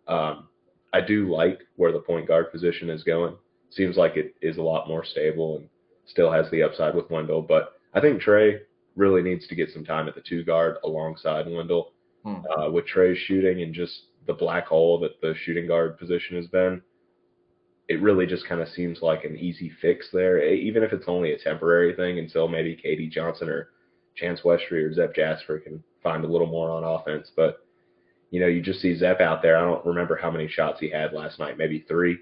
[0.06, 0.46] Um,
[0.92, 3.34] I do like where the point guard position is going.
[3.70, 5.68] Seems like it is a lot more stable and
[6.06, 8.60] still has the upside with Wendell, but I think Tre
[8.94, 11.94] really needs to get some time at the two guard alongside Wendell.
[12.22, 12.42] Hmm.
[12.56, 16.46] Uh, with Tre's shooting and just the black hole that the shooting guard position has
[16.46, 16.80] been,
[17.88, 21.32] it really just kind of seems like an easy fix there, even if it's only
[21.32, 23.68] a temporary thing until maybe KD Johnson or
[24.16, 27.30] Chance Westry or Zep Jasper can find a little more on offense.
[27.36, 27.64] But
[28.30, 29.56] you know, you just see Zep out there.
[29.56, 32.18] I don't remember how many shots he had last night, maybe three,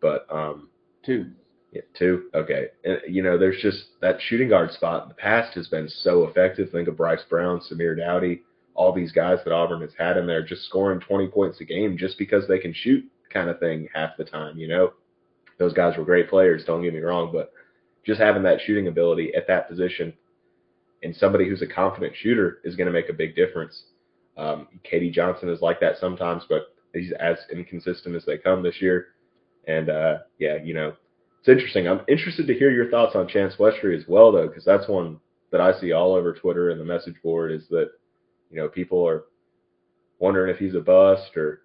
[0.00, 0.68] but um,
[1.04, 1.26] Two.
[1.72, 2.30] yeah, two.
[2.34, 5.88] Okay, and, you know, there's just that shooting guard spot in the past has been
[5.88, 6.70] so effective.
[6.70, 8.42] Think of Bryce Brown, Samir Doughty,
[8.74, 11.98] all these guys that Auburn has had in there, just scoring 20 points a game
[11.98, 14.58] just because they can shoot, kind of thing, half the time.
[14.58, 14.92] You know,
[15.58, 16.64] those guys were great players.
[16.64, 17.52] Don't get me wrong, but
[18.04, 20.12] just having that shooting ability at that position
[21.02, 23.84] and somebody who's a confident shooter is going to make a big difference.
[24.36, 28.80] Um, KD Johnson is like that sometimes, but he's as inconsistent as they come this
[28.80, 29.08] year.
[29.66, 30.94] And uh, yeah, you know,
[31.40, 31.88] it's interesting.
[31.88, 35.18] I'm interested to hear your thoughts on Chance Westry as well, though, because that's one
[35.50, 37.90] that I see all over Twitter and the message board is that
[38.50, 39.24] you know people are
[40.18, 41.61] wondering if he's a bust or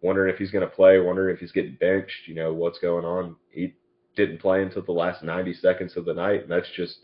[0.00, 2.26] wondering if he's going to play, wondering if he's getting benched.
[2.26, 3.36] You know what's going on.
[3.50, 3.74] He
[4.16, 6.98] didn't play until the last 90 seconds of the night, and that's just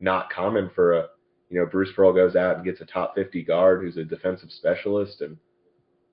[0.00, 1.06] not common for a
[1.48, 4.50] you know Bruce Pearl goes out and gets a top 50 guard who's a defensive
[4.50, 5.36] specialist, and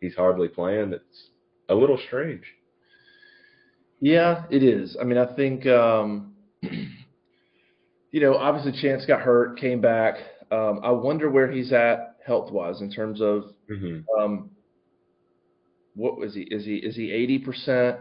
[0.02, 0.94] he's hardly playing.
[0.94, 1.30] It's
[1.70, 2.44] a little strange.
[4.02, 4.96] Yeah, it is.
[5.00, 10.16] I mean, I think, um, you know, obviously Chance got hurt, came back.
[10.52, 14.50] Um, I wonder where he's at health wise in terms of hmm um,
[15.96, 16.42] what was he?
[16.42, 17.98] Is he is he eighty percent?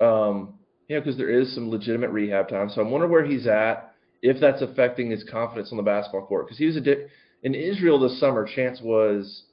[0.00, 0.54] Um,
[0.88, 2.68] you know, because there is some legitimate rehab time.
[2.68, 6.46] So I'm wondering where he's at, if that's affecting his confidence on the basketball court.
[6.46, 7.06] Because he was a di-
[7.42, 8.46] in Israel this summer.
[8.46, 9.44] Chance was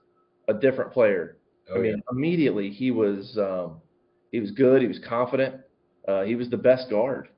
[0.47, 1.37] a different player.
[1.69, 3.81] Oh, I mean, immediately he was um,
[4.31, 4.81] he was good.
[4.81, 5.61] He was confident.
[6.07, 7.29] Uh, he was the best guard.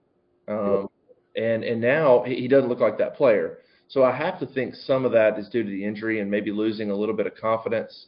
[0.47, 0.89] Um,
[1.36, 3.60] and and now he he doesn't look like that player.
[3.88, 6.51] So I have to think some of that is due to the injury and maybe
[6.51, 8.07] losing a little bit of confidence.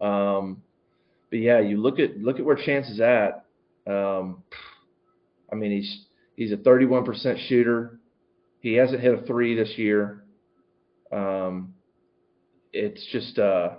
[0.00, 0.62] Um,
[1.30, 3.44] but yeah, you look at look at where Chance is at.
[3.86, 4.42] Um,
[5.52, 8.00] I mean, he's he's a 31% shooter.
[8.60, 10.24] He hasn't hit a three this year.
[11.12, 11.74] Um,
[12.72, 13.70] it's just, uh,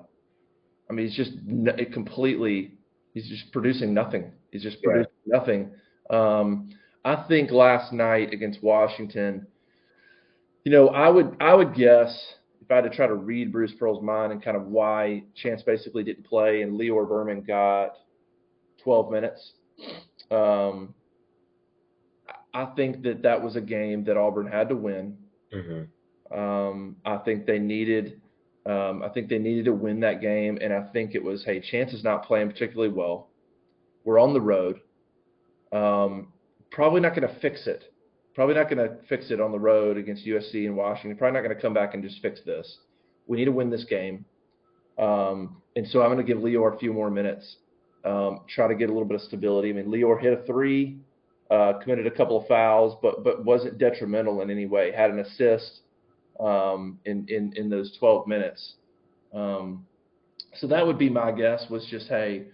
[0.90, 2.74] I mean, he's just n- it completely.
[3.14, 4.32] He's just producing nothing.
[4.52, 4.94] He's just Right.
[4.94, 5.72] producing nothing.
[6.10, 6.70] Um,
[7.06, 9.48] I think last night against Washington,
[10.66, 12.36] you know, I would I would guess
[12.72, 15.64] if I had to try to read Bruce Pearl's mind and kind of why Chance
[15.64, 17.96] basically didn't play and Lior Berman got
[18.84, 19.52] 12 minutes.
[20.30, 20.94] Um,
[22.54, 25.18] I think that that was a game that Auburn had to win.
[25.52, 25.84] hmm
[26.34, 28.22] Um, I think they needed,
[28.66, 31.60] um, I think they needed to win that game, and I think it was, hey,
[31.60, 33.30] Chance is not playing particularly well.
[34.06, 34.80] We're on the road.
[35.74, 36.32] Um,
[36.72, 37.91] probably not going to fix it.
[38.34, 41.17] Probably not going to fix it on the road against USC and Washington.
[41.17, 42.78] Probably not going to come back and just fix this.
[43.28, 44.26] We need to win this game.
[44.98, 47.58] Um, and so I'm going to give Lior a few more minutes.
[48.04, 49.70] Um, try to get a little bit of stability.
[49.70, 50.98] I mean, Lior hit a three,
[51.50, 54.91] uh, committed a couple of fouls, but but wasn't detrimental in any way.
[54.91, 55.82] Had an assist
[56.39, 58.74] um, in, in in those 12 minutes.
[59.34, 59.86] Um,
[60.56, 61.65] so that would be my guess.
[61.70, 62.46] Was just hey,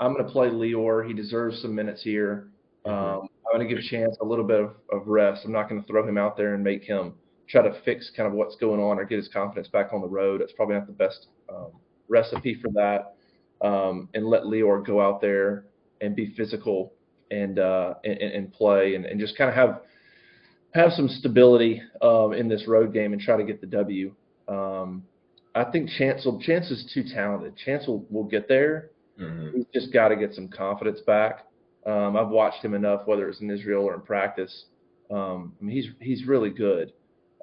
[0.00, 1.06] I'm going to play Lior.
[1.06, 2.48] He deserves some minutes here.
[2.84, 5.44] Um, I'm going to give Chance a little bit of, of rest.
[5.44, 7.14] I'm not going to throw him out there and make him
[7.48, 10.08] try to fix kind of what's going on or get his confidence back on the
[10.08, 10.40] road.
[10.40, 11.72] That's probably not the best um,
[12.08, 13.14] recipe for that.
[13.66, 15.64] Um, and let Lior go out there
[16.00, 16.92] and be physical
[17.30, 19.80] and uh, and, and play and, and just kind of have
[20.74, 24.14] have some stability um, in this road game and try to get the W.
[24.46, 25.02] Um,
[25.54, 27.56] I think Chance will, Chance is too talented.
[27.56, 28.90] Chance will, will get there.
[29.18, 31.46] hmm He's just got to get some confidence back.
[31.88, 34.66] Um, I've watched him enough, whether it's in Israel or in practice.
[35.10, 36.92] Um, I mean, he's he's really good,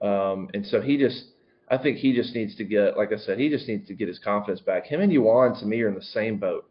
[0.02, 1.30] um, and so he just,
[1.70, 4.08] I think he just needs to get, like I said, he just needs to get
[4.08, 4.86] his confidence back.
[4.86, 6.70] Him and Yohan to me are in the same boat.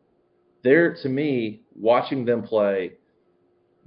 [0.62, 2.92] They're to me watching them play.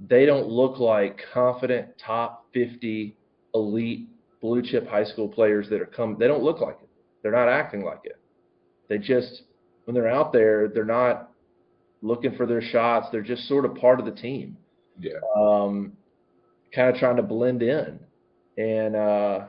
[0.06, 3.16] They don't look like confident top 50
[3.54, 4.08] elite
[4.40, 6.16] blue chip high school players that are come.
[6.18, 6.88] They don't look like it.
[7.22, 8.20] They're not acting like it.
[8.88, 9.44] They just
[9.86, 11.27] when they're out there, they're not
[12.02, 13.08] looking for their shots.
[13.10, 14.56] They're just sort of part of the team.
[15.00, 15.20] Yeah.
[15.36, 15.92] um,
[16.74, 18.00] kind of trying to blend in.
[18.56, 19.44] And uh,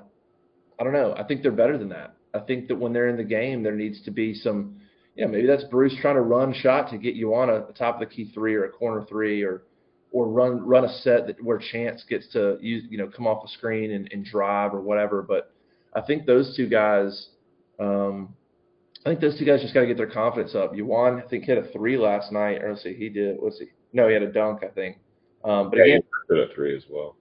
[0.80, 1.16] I don't know.
[1.18, 2.16] I think they're better than that.
[2.34, 4.80] I think that when they're in the game, there needs to be some,
[5.16, 7.96] yeah, maybe that's Bruce trying to run shot to get you on a, the top
[7.96, 9.64] of the key three or a corner three or
[10.12, 13.44] or run run a set that where Chance gets to use you know come off
[13.44, 15.22] the screen and, and drive or whatever.
[15.22, 15.52] But
[15.94, 17.30] I think those two guys,
[17.80, 18.36] um,
[19.06, 20.74] I think those two guys just got to get their confidence up.
[20.74, 22.62] Yohan, I think hit a three last night.
[22.62, 23.38] Or let's see, he did.
[23.40, 23.68] What's he?
[23.94, 24.98] No, he had a dunk, I think.
[25.44, 27.16] Um, but Yeah, again, he hit a three as well.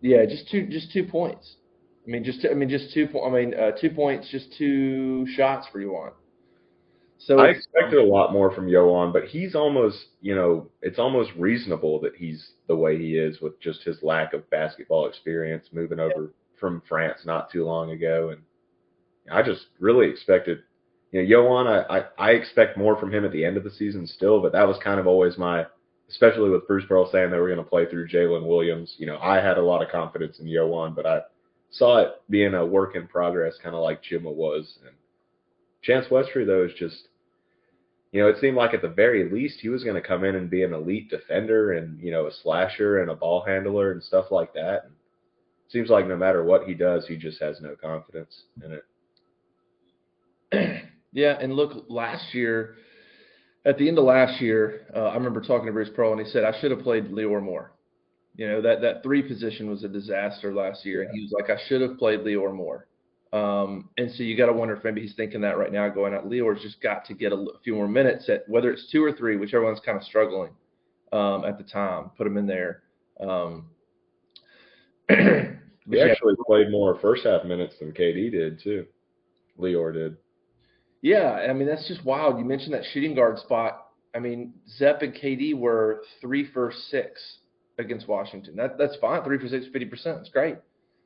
[0.00, 1.56] yeah, just two, just two points.
[2.06, 3.08] I mean, just, I mean, just two.
[3.20, 6.12] I mean, uh, two points, just two shots for Yohan.
[7.18, 11.30] So I expected a lot more from Yohan, but he's almost, you know, it's almost
[11.36, 15.98] reasonable that he's the way he is with just his lack of basketball experience moving
[15.98, 18.30] over from France not too long ago.
[18.30, 18.42] And
[19.32, 20.58] I just really expected,
[21.12, 23.70] you know, Yohan, I, I, I expect more from him at the end of the
[23.70, 25.66] season still, but that was kind of always my,
[26.08, 28.94] especially with Bruce Pearl saying they were going to play through Jaylin Williams.
[28.98, 31.20] You know, I had a lot of confidence in Yohan, but I
[31.70, 34.78] saw it being a work in progress, kind of like Jimma was.
[34.84, 34.94] And
[35.82, 37.08] Chance Westry, though, is just,
[38.12, 40.36] you know, it seemed like at the very least he was going to come in
[40.36, 44.02] and be an elite defender and, you know, a slasher and a ball handler and
[44.02, 44.84] stuff like that.
[44.84, 44.92] And
[45.68, 48.84] seems like no matter what he does, he just has no confidence in it.
[51.16, 52.76] Yeah, and look, last year,
[53.64, 56.30] at the end of last year, uh, I remember talking to Bruce Pearl, and he
[56.30, 57.72] said I should have played Lior more.
[58.36, 61.48] You know that that three position was a disaster last year, and he was like,
[61.48, 62.86] I should have played Lior more.
[63.32, 66.12] Um, and so you got to wonder if maybe he's thinking that right now, going
[66.12, 66.28] out.
[66.28, 69.36] Lior's just got to get a few more minutes at whether it's two or three,
[69.38, 70.50] whichever one's kind of struggling
[71.14, 72.10] um, at the time.
[72.18, 72.82] Put him in there.
[73.20, 73.70] Um,
[75.88, 78.86] He actually played more first half minutes than KD did, too.
[79.56, 80.16] Lior did.
[81.02, 82.38] Yeah, I mean that's just wild.
[82.38, 83.88] You mentioned that shooting guard spot.
[84.14, 87.38] I mean, Zep and KD were three for six
[87.78, 88.56] against Washington.
[88.56, 89.22] That that's fine.
[89.22, 90.18] Three for six, 50 percent.
[90.20, 90.56] It's great.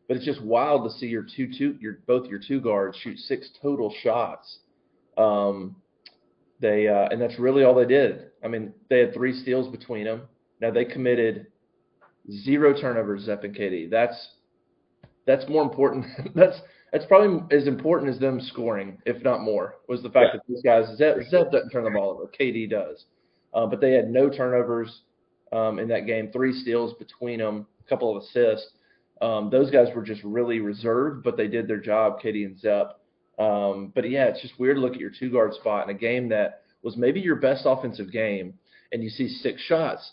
[0.08, 3.18] But it's just wild to see your two two your both your two guards shoot
[3.18, 4.58] six total shots.
[5.16, 5.76] Um,
[6.60, 8.30] they uh, and that's really all they did.
[8.44, 10.22] I mean, they had three steals between them.
[10.60, 11.46] Now they committed
[12.30, 13.22] zero turnovers.
[13.22, 13.90] Zep and KD.
[13.90, 14.34] That's
[15.26, 16.06] that's more important.
[16.34, 16.58] that's
[16.92, 20.38] that's probably as important as them scoring, if not more, was the fact Yeah.
[20.38, 23.04] that these guys Zep, Zep doesn't turn the ball over, KD does,
[23.54, 25.02] uh, but they had no turnovers
[25.52, 28.70] um, in that game, three steals between them, a couple of assists.
[29.20, 32.98] Um, those guys were just really reserved, but they did their job, KD and Zep.
[33.38, 35.98] Um, but yeah, it's just weird to look at your two guard spot in a
[35.98, 38.54] game that was maybe your best offensive game,
[38.92, 40.12] and you see six shots.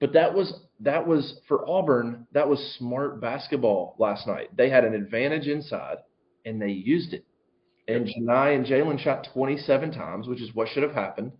[0.00, 2.26] But that was that was for Auburn.
[2.32, 4.48] That was smart basketball last night.
[4.56, 5.98] They had an advantage inside,
[6.46, 7.24] and they used it.
[7.86, 11.32] And Johni and Jaylin shot 27 times, which is what should have happened.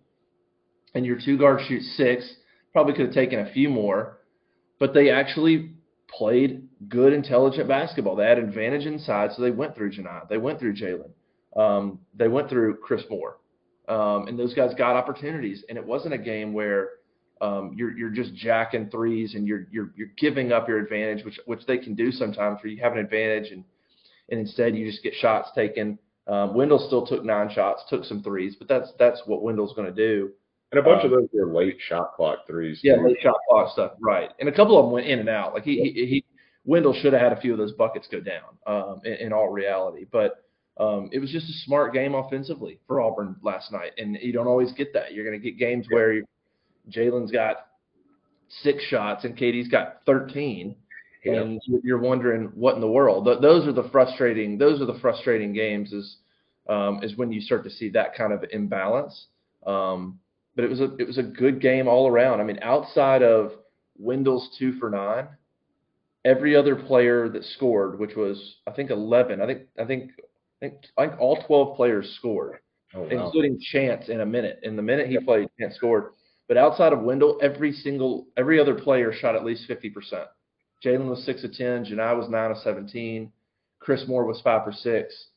[0.93, 2.35] And your two guards shoot six.
[2.73, 4.19] Probably could have taken a few more,
[4.79, 5.71] but they actually
[6.07, 8.15] played good, intelligent basketball.
[8.15, 10.27] They had advantage inside, so they went through Johni.
[10.29, 11.11] They went through Jaylin.
[11.55, 13.37] Um, they went through Chris Moore,
[13.89, 15.65] um, and those guys got opportunities.
[15.67, 16.89] And it wasn't a game where
[17.41, 21.39] um, you're you're just jacking threes and you're you're you're giving up your advantage, which
[21.45, 23.63] which they can do sometimes, where you have an advantage and
[24.29, 25.97] and instead you just get shots taken.
[26.27, 29.93] Um, Wendell still took nine shots, took some threes, but that's that's what Wendell's going
[29.93, 30.31] to do.
[30.71, 32.79] And a bunch of Um, those were late shot clock threes.
[32.83, 33.07] Yeah, too.
[33.07, 34.29] late shot clock stuff, right?
[34.39, 35.53] And a couple of them went in and out.
[35.53, 36.25] Like he he, he
[36.63, 38.43] Wendell should have had a few of those buckets go down.
[38.67, 40.45] Um, in, in all reality, but
[40.77, 44.47] um, it was just a smart game offensively for Auburn last night, and you don't
[44.47, 45.13] always get that.
[45.13, 46.21] You're going to get games where
[46.89, 47.67] Jaylin's got
[48.49, 50.75] six shots and KD's got 13,
[51.23, 51.33] Yeah.
[51.41, 53.25] and you're wondering what in the world.
[53.25, 54.57] Those are the frustrating.
[54.57, 55.93] Those are the frustrating games.
[55.93, 56.17] Is
[56.69, 59.27] um, is when you start to see that kind of imbalance.
[59.65, 60.19] Um,
[60.55, 62.39] but it was a it was a good game all around.
[62.41, 63.53] I mean, outside of
[63.97, 65.27] Wendell's two for nine,
[66.25, 69.41] every other player that scored, which was I think 11.
[69.41, 72.59] I think I think I think, I think all 12 players scored
[72.93, 73.07] Oh, wow.
[73.09, 74.59] including Chance in a minute.
[74.63, 76.11] In the minute he played, Chance scored.
[76.51, 80.25] But outside of Wendell, every single every other player shot at least fifty percent.
[80.83, 83.31] Jaylin was six of ten, Johni was nine of seventeen,
[83.79, 85.27] Chris Moore was five for six,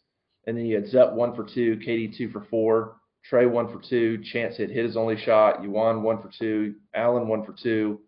[0.49, 2.97] and then you had Zep one for two, KD two for four,
[3.31, 7.45] Tre one for two, Chance hit his only shot, Yohan one for two, Allen one
[7.45, 8.01] for two,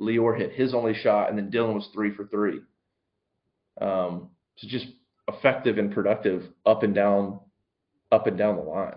[0.00, 2.58] Lior hit his only shot, and then Dylan was three for three.
[3.80, 4.88] Um, so just
[5.28, 7.38] effective and productive up and down,
[8.10, 8.96] up and down the line.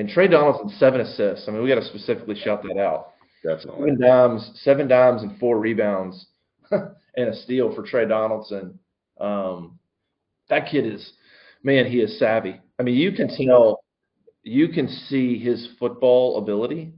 [0.00, 1.46] And Tre Donaldson seven assists.
[1.46, 3.10] I mean, we got to specifically shout that out.
[3.44, 3.90] Definitely.
[3.90, 6.26] Seven dimes, seven dimes, and four rebounds,
[6.70, 8.78] and a steal for Tre Donaldson.
[9.20, 9.78] Um,
[10.48, 11.12] that kid is,
[11.62, 12.58] man, he is savvy.
[12.78, 13.84] I mean, you can tell,
[14.42, 16.94] you can see his football ability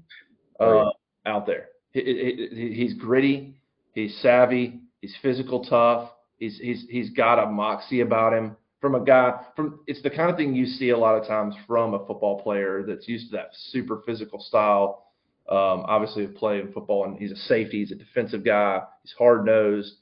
[0.60, 0.92] uh, Right.
[1.26, 1.70] out there.
[1.92, 3.56] He- he- he- he's gritty.
[3.96, 4.80] He's savvy.
[5.00, 6.12] He's physical tough.
[6.38, 10.28] He's he's he's got a moxie about him from a guy from it's the kind
[10.28, 13.36] of thing you see a lot of times from a football player that's used to
[13.36, 15.06] that super physical style.
[15.48, 17.78] Um, obviously, playing football, and he's a safety.
[17.78, 18.80] He's a defensive guy.
[19.02, 19.94] He's hard nosed,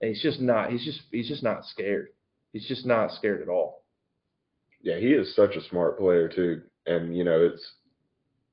[0.00, 0.72] and he's just not.
[0.72, 2.08] He's just he's just not scared.
[2.52, 3.82] He's just not scared at all.
[4.80, 7.72] Yeah, he is such a smart player too, and you know it's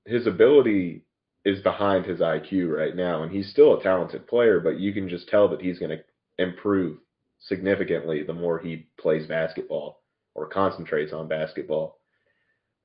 [0.06, 1.04] his ability
[1.46, 5.08] is behind his IQ right now, and he's still a talented player, but you can
[5.08, 6.98] just tell that he's going to improve
[7.40, 10.02] significantly the more he plays basketball
[10.36, 11.98] or concentrates on basketball.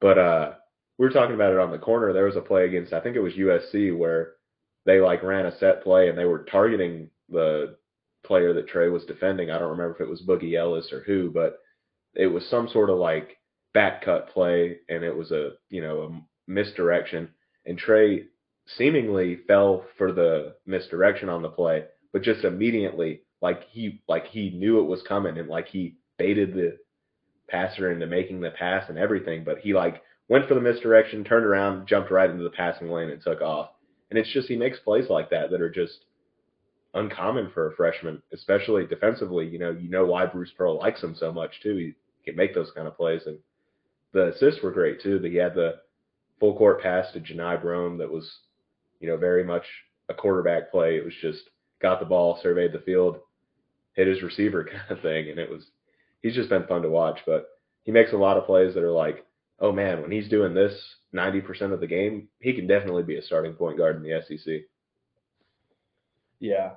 [0.01, 0.53] But uh,
[0.99, 2.13] we were talking about it on the corner.
[2.13, 4.33] There was a play against, I think it was USC, where
[4.87, 7.77] they like ran a set play and they were targeting the
[8.25, 9.51] player that Tre was defending.
[9.51, 11.59] I don't remember if it was Boogie Ellis or who, but
[12.15, 13.37] it was some sort of like
[13.73, 17.29] back cut play and it was a you know a misdirection
[17.67, 18.25] and Tre
[18.67, 24.49] seemingly fell for the misdirection on the play, but just immediately like he like he
[24.49, 26.79] knew it was coming and like he baited the
[27.47, 31.45] passer into making the pass and everything, but he like went for the misdirection, turned
[31.45, 33.69] around, jumped right into the passing lane and took off.
[34.09, 36.07] And it's just he makes plays like that that are just
[36.95, 39.47] uncommon for a freshman, especially defensively.
[39.47, 41.77] You know, you know why Bruce Pearl likes him so much too.
[41.77, 41.93] He
[42.25, 43.37] can make those kind of plays, and
[44.15, 45.19] the assists were great too.
[45.19, 45.81] That he had the
[46.41, 48.39] full court pass to Johni Broome that was,
[49.01, 49.67] you know, very much
[50.09, 50.97] a quarterback play.
[50.97, 51.43] It was just
[51.83, 53.19] got the ball, surveyed the field,
[53.95, 55.67] hit his receiver kind of thing, and it was
[56.23, 57.19] he's just been fun to watch.
[57.27, 57.47] But
[57.85, 59.25] he makes a lot of plays that are like,
[59.61, 60.75] oh man, when he's doing this
[61.15, 64.63] 90% of the game, he can definitely be a starting point guard in the SEC.
[66.41, 66.73] Yeah,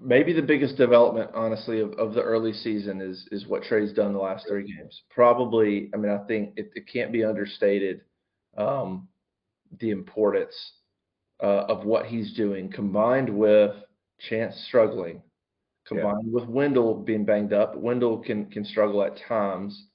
[0.00, 4.12] maybe the biggest development, honestly, of, of the early season is is what Tre's done
[4.12, 5.02] the last three games.
[5.10, 8.02] Probably, I mean, I think it, it can't be understated
[8.56, 9.08] um,
[9.80, 10.54] the importance
[11.42, 13.72] uh, of what he's doing, combined with
[14.28, 15.22] Chance struggling,
[15.86, 16.32] combined yeah.
[16.32, 17.76] with Wendell being banged up.
[17.76, 19.86] Wendell can can struggle at times.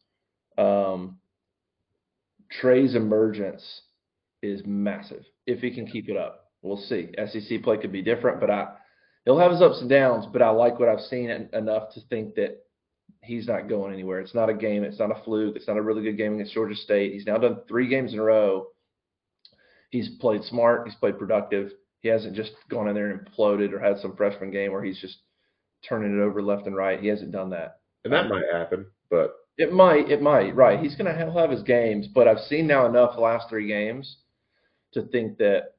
[0.58, 1.20] Um,
[2.52, 3.82] Tre's emergence
[4.42, 6.52] is massive if he can keep it up.
[6.62, 7.10] We'll see.
[7.28, 8.70] SEC play could be different, but I
[9.26, 10.26] he'll have his ups and downs.
[10.32, 12.64] But I like what I've seen enough to think that
[13.22, 14.20] he's not going anywhere.
[14.20, 14.84] It's not a game.
[14.84, 15.56] It's not a fluke.
[15.56, 17.14] It's not a really good game against Georgia State.
[17.14, 18.68] He's now done three games in a row.
[19.90, 20.88] He's played smart.
[20.88, 21.72] He's played productive.
[22.02, 25.00] He hasn't just gone in there and imploded or had some freshman game where he's
[25.00, 25.18] just
[25.88, 27.00] turning it over left and right.
[27.00, 27.80] He hasn't done that.
[28.04, 30.10] And that um, might happen, but it might.
[30.10, 30.56] It might.
[30.56, 30.80] Right.
[30.80, 33.68] He's going to have, have his games, but I've seen now enough the last three
[33.68, 34.18] games
[34.94, 35.76] to think that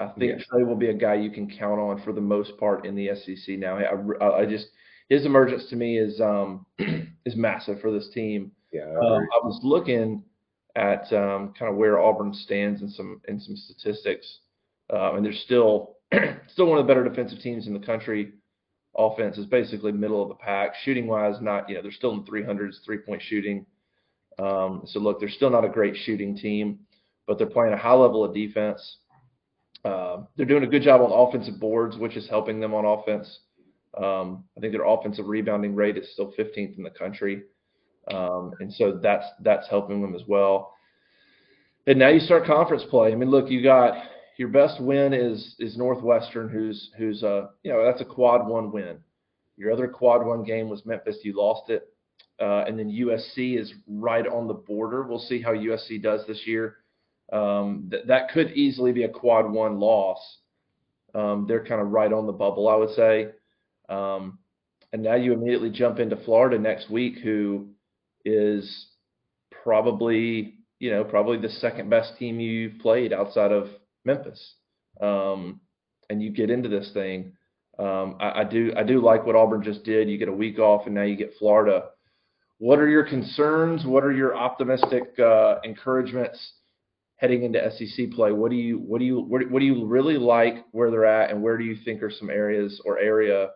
[0.00, 0.44] I think yeah.
[0.48, 3.10] Tre will be a guy you can count on for the most part in the
[3.14, 3.58] SEC.
[3.58, 4.68] Now, I, I just
[5.08, 6.66] his emergence to me is um,
[7.24, 8.52] is massive for this team.
[8.72, 10.22] Yeah, I, um, I was looking
[10.76, 14.40] at um, kind of where Auburn stands in some in some statistics,
[14.92, 15.96] uh, and they're still
[16.48, 18.32] still one of the better defensive teams in the country.
[18.98, 20.74] Offense is basically middle of the pack.
[20.82, 23.64] Shooting wise, not you know they're still in the 300s, three point shooting.
[24.40, 26.80] Um, so look, they're still not a great shooting team,
[27.26, 28.98] but they're playing a high level of defense.
[29.84, 33.40] Uh, they're doing a good job on offensive boards, which is helping them on offense.
[33.96, 37.44] Um, I think their offensive rebounding rate is still 15th in the country,
[38.12, 40.74] um, and so that's that's helping them as well.
[41.86, 43.12] And now you start conference play.
[43.12, 43.94] I mean, look, you got
[44.38, 48.72] your best win is is Northwestern, who's who's a you know that's a quad one
[48.72, 48.98] win.
[49.56, 51.18] Your other quad one game was Memphis.
[51.24, 51.92] You lost it,
[52.40, 55.02] uh, and then USC is right on the border.
[55.02, 56.76] We'll see how USC does this year.
[57.32, 60.38] Um, th- that could easily be a quad one loss.
[61.14, 63.30] Um, they're kind of right on the bubble, I would say.
[63.88, 64.38] Um,
[64.92, 67.68] and now you immediately jump into Florida next week, who
[68.24, 68.86] is
[69.64, 73.68] probably, you know, probably the second best team you've played outside of
[74.08, 74.54] Memphis.
[75.00, 75.60] Um,
[76.10, 77.32] and you get into this thing.
[77.78, 80.08] Um, I, I do, I do like what Auburn just did.
[80.08, 81.90] You get a week off, and now you get Florida.
[82.58, 83.86] What are your concerns?
[83.86, 86.54] What are your optimistic uh, encouragements?
[87.18, 90.64] heading into SEC play, what do you what do you what, do you really like
[90.70, 93.50] where they're at, and where do you think are some areas or area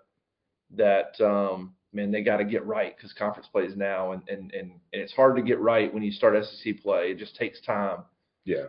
[0.76, 4.52] that um, man they got to get right because conference play is now, and, and
[4.52, 7.12] and and it's hard to get right when you start SEC play.
[7.12, 7.98] It just takes time.
[8.44, 8.66] Yeah,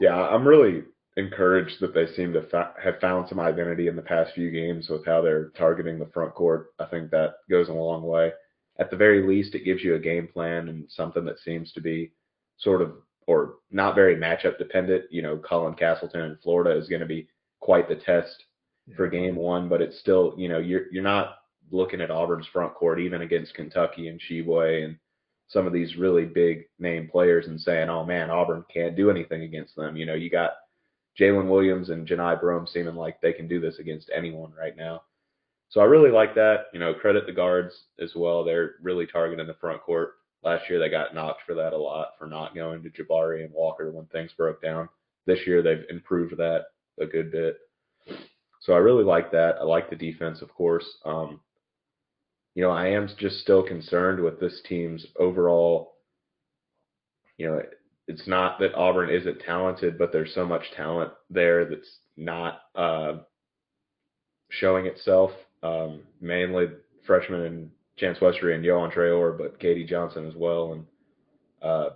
[0.00, 0.84] yeah, I'm really
[1.16, 4.88] encouraged that they seem to fa- have found some identity in the past few games
[4.88, 6.72] with how they're targeting the front court.
[6.78, 8.32] I think that goes a long way.
[8.78, 11.80] At the very least, it gives you a game plan and something that seems to
[11.80, 12.12] be
[12.58, 12.94] sort of
[13.26, 15.04] or not very matchup dependent.
[15.10, 17.28] You know, Colin Castleton in Florida is going to be
[17.60, 18.44] quite the test
[18.86, 18.96] yeah.
[18.96, 21.36] for game one, but it's still, you know, you're you're not
[21.70, 24.96] looking at Auburn's front court even against Kentucky and Tshiebwe and
[25.48, 29.42] some of these really big name players and saying, "Oh man, Auburn can't do anything
[29.42, 30.52] against them." You know, you got
[31.18, 35.02] Jaylin Williams and Johni Broome seeming like they can do this against anyone right now.
[35.70, 36.66] So I really like that.
[36.72, 38.44] You know, credit the guards as well.
[38.44, 40.14] They're really targeting the front court.
[40.42, 43.52] Last year they got knocked for that a lot for not going to Jabari and
[43.52, 44.88] Walker when things broke down.
[45.26, 46.66] This year they've improved that
[47.00, 47.58] a good bit.
[48.62, 49.56] So I really like that.
[49.60, 50.86] I like the defense, of course.
[51.04, 51.40] Um,
[52.54, 55.94] you know, I am just still concerned with this team's overall.
[57.36, 57.62] You know,
[58.10, 63.18] it's not that Auburn isn't talented, but there's so much talent there that's not uh,
[64.48, 65.30] showing itself.
[65.62, 66.66] Um, mainly
[67.06, 70.72] freshmen and Chance Westry and Yohan Traore, but KD Johnson as well.
[70.72, 70.86] And
[71.62, 71.90] uh,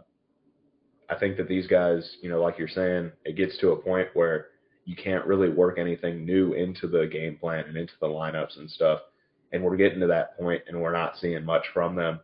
[1.10, 4.08] I think that these guys, you know, like you're saying, it gets to a point
[4.14, 4.46] where
[4.84, 8.70] you can't really work anything new into the game plan and into the lineups and
[8.70, 9.00] stuff.
[9.52, 12.20] And we're getting to that point, and we're not seeing much from them.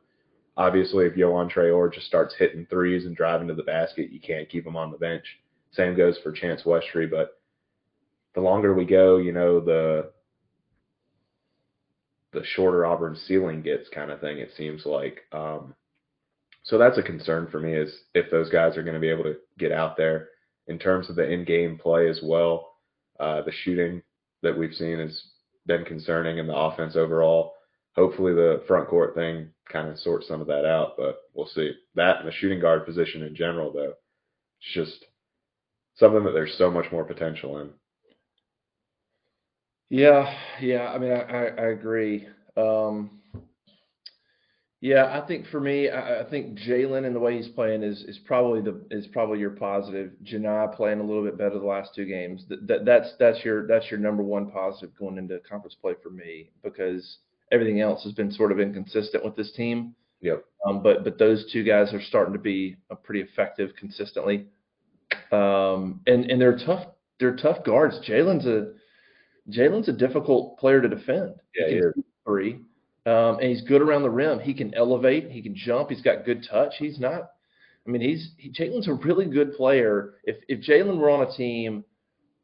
[0.60, 4.46] Obviously, if Yohan Traore just starts hitting threes and driving to the basket, you can't
[4.46, 5.24] keep him on the bench.
[5.72, 7.40] Same goes for Chance Westry, but
[8.34, 10.10] the longer we go, you know, the
[12.34, 15.20] the shorter Auburn ceiling gets kind of thing, it seems like.
[15.32, 15.74] Um,
[16.62, 19.24] so that's a concern for me is if those guys are going to be able
[19.24, 20.28] to get out there
[20.66, 22.74] in terms of the in-game play as well.
[23.18, 24.02] Uh, the shooting
[24.42, 25.22] that we've seen has
[25.64, 27.54] been concerning in the offense overall.
[28.00, 31.70] Hopefully the front court thing kind of sorts some of that out, but we'll see.
[31.96, 33.92] That and the shooting guard position in general, though,
[34.58, 35.04] it's just
[35.96, 37.68] something that there's so much more potential in.
[39.90, 40.88] Yeah, yeah.
[40.88, 42.26] I mean, I, I, I agree.
[42.56, 43.20] Um,
[44.80, 48.02] yeah, I think for me, I, I think Jaylin and the way he's playing is
[48.04, 50.12] is probably the is probably your positive.
[50.24, 52.46] Johni playing a little bit better the last two games.
[52.48, 56.08] That, that that's that's your that's your number one positive going into conference play for
[56.08, 57.18] me because
[57.52, 59.94] everything else has been sort of inconsistent with this team.
[60.20, 60.44] Yep.
[60.66, 64.46] Um, but but those two guys are starting to be uh, pretty effective consistently.
[65.32, 66.86] Um, and and they're tough.
[67.18, 67.98] They're tough guards.
[68.06, 68.72] Jaylin's a
[69.50, 71.34] Jaylin's a difficult player to defend.
[71.54, 72.60] Yeah, he can three,
[73.06, 74.40] um, and he's good around the rim.
[74.40, 75.30] He can elevate.
[75.30, 75.90] He can jump.
[75.90, 76.74] He's got good touch.
[76.78, 77.30] He's not.
[77.86, 80.14] I mean, he's he, Jaylin's a really good player.
[80.24, 81.84] If if Jaylin were on a team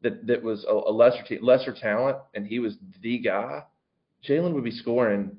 [0.01, 3.63] that that was a, a lesser team, lesser talent, and he was the guy,
[4.27, 5.37] Jaylin would be scoring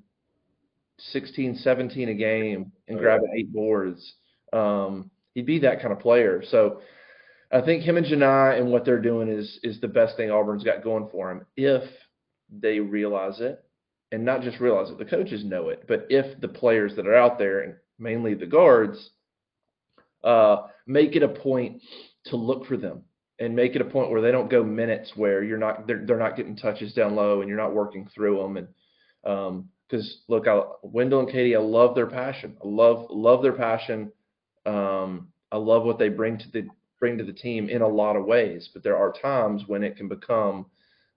[0.98, 4.14] 16, 17 a game and Oh, grabbing eight boards.
[4.52, 6.42] Um, he'd be that kind of player.
[6.50, 6.80] So
[7.52, 10.64] I think him and Johni and what they're doing is is the best thing Auburn's
[10.64, 11.82] got going for him if
[12.50, 13.64] they realize it
[14.12, 14.98] and not just realize it.
[14.98, 18.46] The coaches know it, but if the players that are out there, and mainly the
[18.46, 19.10] guards,
[20.24, 21.82] uh, make it a point
[22.26, 23.02] to look for them
[23.40, 26.18] and make it a point where they don't go minutes where you're not they're, they're
[26.18, 28.68] not getting touches down low and you're not working through them and
[29.24, 32.56] um because look I, Wendell and KD I love their passion.
[32.62, 34.12] I love love their passion.
[34.66, 36.68] Um I love what they bring to the
[36.98, 39.96] bring to the team in a lot of ways but there are times when it
[39.96, 40.66] can become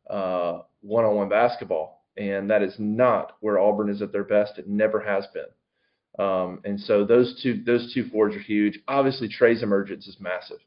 [0.09, 4.57] uh one-on-one basketball and that is not where Auburn is at their best.
[4.57, 6.23] It never has been.
[6.23, 8.79] Um and so those two those two forwards are huge.
[8.87, 10.59] Obviously Tre's emergence is massive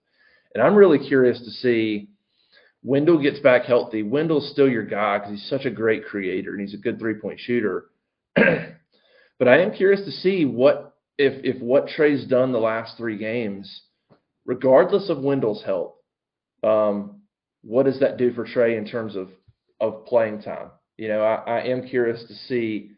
[0.55, 2.09] and I'm really curious to see
[2.83, 4.03] Wendell gets back healthy.
[4.03, 7.15] Wendell's still your guy because he's such a great creator and he's a good three
[7.15, 7.87] point shooter.
[8.37, 13.17] but I am curious to see what if if what Tre's done the last three
[13.17, 13.83] games,
[14.45, 15.95] regardless of Wendell's health,
[16.63, 17.23] um,
[17.63, 19.31] what does that do for Tre in terms of
[19.81, 20.71] of playing time?
[20.99, 22.93] You know, I, I am curious to see.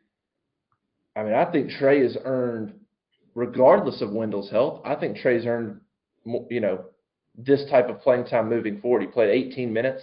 [1.14, 2.74] I mean, I think Tre has earned,
[3.34, 5.80] regardless of Wendell's health, I think Tre's earned,
[6.50, 6.84] you know,
[7.36, 9.02] this type of playing time moving forward.
[9.02, 10.02] He played 18 minutes.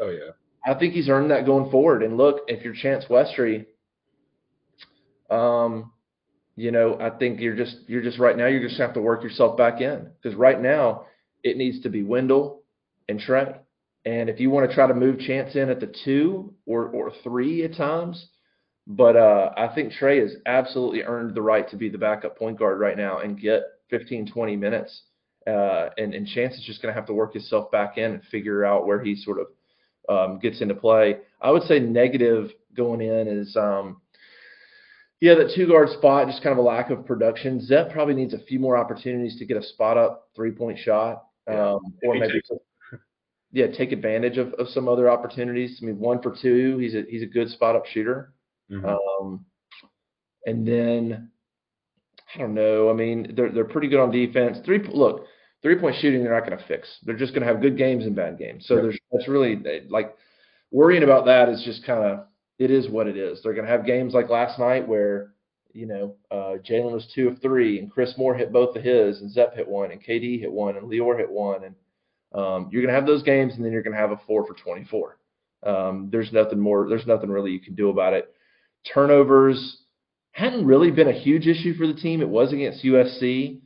[0.00, 0.30] Oh yeah.
[0.66, 2.02] I think he's earned that going forward.
[2.02, 3.66] And look, if you're Chance Westry,
[5.30, 5.92] um,
[6.56, 9.00] you know, I think you're just you're just right now you're just gonna have to
[9.00, 11.06] work yourself back in because right now
[11.42, 12.62] it needs to be Wendell
[13.08, 13.56] and Tre.
[14.06, 17.12] And if you want to try to move Chance in at the two or or
[17.22, 18.28] three at times,
[18.86, 22.58] but uh, I think Tre has absolutely earned the right to be the backup point
[22.58, 25.02] guard right now and get 15, 20 minutes.
[25.46, 28.24] Uh, and, and Chance is just going to have to work himself back in and
[28.24, 29.46] figure out where he sort of
[30.08, 31.18] um, gets into play.
[31.40, 34.00] I would say negative going in is, um,
[35.20, 37.60] yeah, that two guard spot, just kind of a lack of production.
[37.60, 41.26] Zep probably needs a few more opportunities to get a spot up three point shot,
[41.48, 41.72] Yeah.
[41.74, 42.42] um, or maybe,
[43.52, 45.78] yeah, take advantage of, of some other opportunities.
[45.82, 48.34] I mean, one for two, he's a he's a good spot up shooter.
[48.70, 48.84] Mhm.
[48.84, 49.46] Um,
[50.46, 51.30] and then
[52.34, 52.90] I don't know.
[52.90, 54.58] I mean, they're they're pretty good on defense.
[54.64, 55.26] Three look,
[55.64, 56.88] three point shooting they're not going to fix.
[57.04, 58.66] They're just going to have good games and bad games.
[58.68, 58.82] So Yep.
[58.84, 59.60] there's that's really
[59.90, 60.14] like
[60.70, 62.26] worrying about that is just kind of
[62.60, 63.42] it is what it is.
[63.42, 65.32] They're going to have games like last night where
[65.72, 69.20] you know uh, Jaylin was two of three and Chris Moore hit both of his
[69.20, 71.74] and Zep hit one and KD hit one and Lior hit one and
[72.32, 74.44] Um, you're going to have those games, and then you're going to have a four
[74.46, 75.18] for 24.
[75.62, 76.88] Um, there's nothing more.
[76.88, 78.32] There's nothing really you can do about it.
[78.92, 79.78] Turnovers
[80.32, 82.20] hadn't really been a huge issue for the team.
[82.20, 83.60] It was against USC,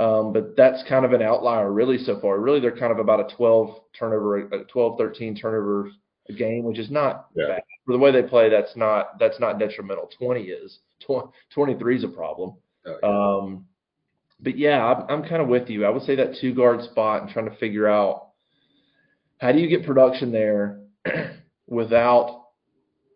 [0.00, 2.40] um, but that's kind of an outlier really so far.
[2.40, 5.92] Really, they're kind of about a 12 turnover, a 12, 13 turnovers
[6.28, 7.48] a game, which is not Yeah.
[7.48, 8.48] bad for the way they play.
[8.48, 10.08] That's not that's not detrimental.
[10.18, 10.78] 20 is.
[11.50, 12.54] 23 is a problem.
[12.86, 13.08] Oh, yeah.
[13.08, 13.66] Um,
[14.40, 15.84] but yeah, I'm, I'm kind of with you.
[15.84, 18.28] I would say that two guard spot and trying to figure out
[19.38, 20.80] how do you get production there
[21.66, 22.46] without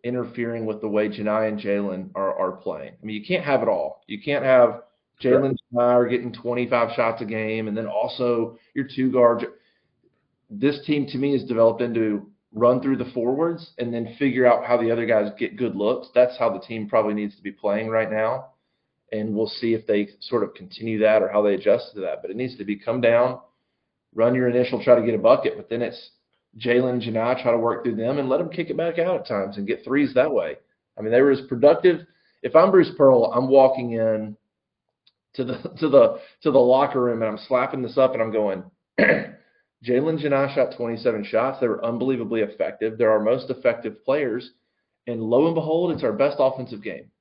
[0.03, 2.93] interfering with the way Johni and Jaylin are, are playing.
[3.01, 4.03] I mean, you can't have it all.
[4.07, 4.81] You can't have.
[5.21, 9.43] Jaylin and Johni are getting 25 shots a game, and then also your two guards.
[10.49, 14.65] This team to me is developed into run through the forwards and then figure out
[14.65, 16.07] how the other guys get good looks.
[16.15, 18.47] That's how the team probably needs to be playing right now.
[19.11, 22.21] And we'll see if they sort of continue that or how they adjust to that.
[22.21, 23.39] But it needs to be come down,
[24.13, 26.11] run your initial, try to get a bucket, but then it's
[26.57, 29.19] Jaylin and Johni try to work through them and let them kick it back out
[29.19, 30.55] at times and get threes that way.
[30.97, 32.01] I mean, they were as productive.
[32.41, 34.37] If I'm Bruce Pearl, I'm walking in
[35.35, 38.31] to the to the to the locker room and I'm slapping this up and I'm
[38.31, 38.63] going,
[38.99, 41.59] Jaylin Johni shot 27 shots.
[41.59, 42.97] They were unbelievably effective.
[42.97, 44.51] They're our most effective players.
[45.07, 47.11] And lo and behold, it's our best offensive game.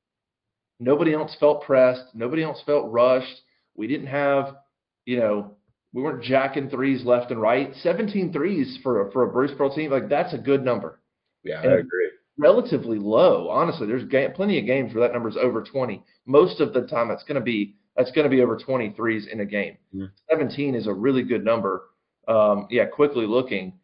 [0.80, 2.14] Nobody else felt pressed.
[2.14, 3.42] Nobody else felt rushed.
[3.76, 4.56] We didn't have,
[5.04, 5.56] you know,
[5.92, 7.72] we weren't jacking threes left and right.
[7.82, 11.00] 17 threes for a, for a Bruce Pearl team, like that's a good number.
[11.64, 12.10] yeah, I agree.
[12.36, 13.86] Relatively low, honestly.
[13.86, 16.02] There's plenty of games where that number's over 20.
[16.26, 19.40] Most of the time, that's going to be that's going to be over 23s in
[19.40, 19.76] a game.
[19.94, 20.10] Mhm.
[20.30, 21.90] 17 is a really good number.
[22.26, 23.74] Um, yeah, quickly looking,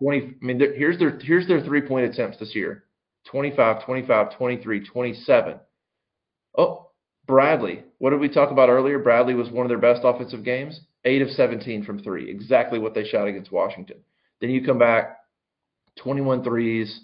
[0.00, 0.36] 20.
[0.42, 2.84] I mean, here's their here's their three point attempts this year:
[3.26, 5.58] 25, 25, 23, 27.
[6.56, 6.90] Oh,
[7.26, 7.84] Bradley.
[7.98, 8.98] What did we talk about earlier?
[8.98, 10.80] Bradley was one of their best offensive games.
[11.04, 13.98] Eight of 17 from three, exactly what they shot against Washington.
[14.40, 15.16] Then you come back,
[15.96, 17.00] 21 threes,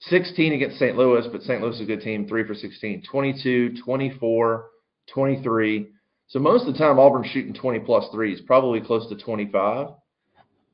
[0.00, 0.96] 16 against St.
[0.96, 1.62] Louis, but St.
[1.62, 4.66] Louis is a good team, three for 16, 22, 24,
[5.12, 5.88] 23.
[6.28, 9.88] So most of the time, Auburn's shooting 20 plus threes, probably close to 25.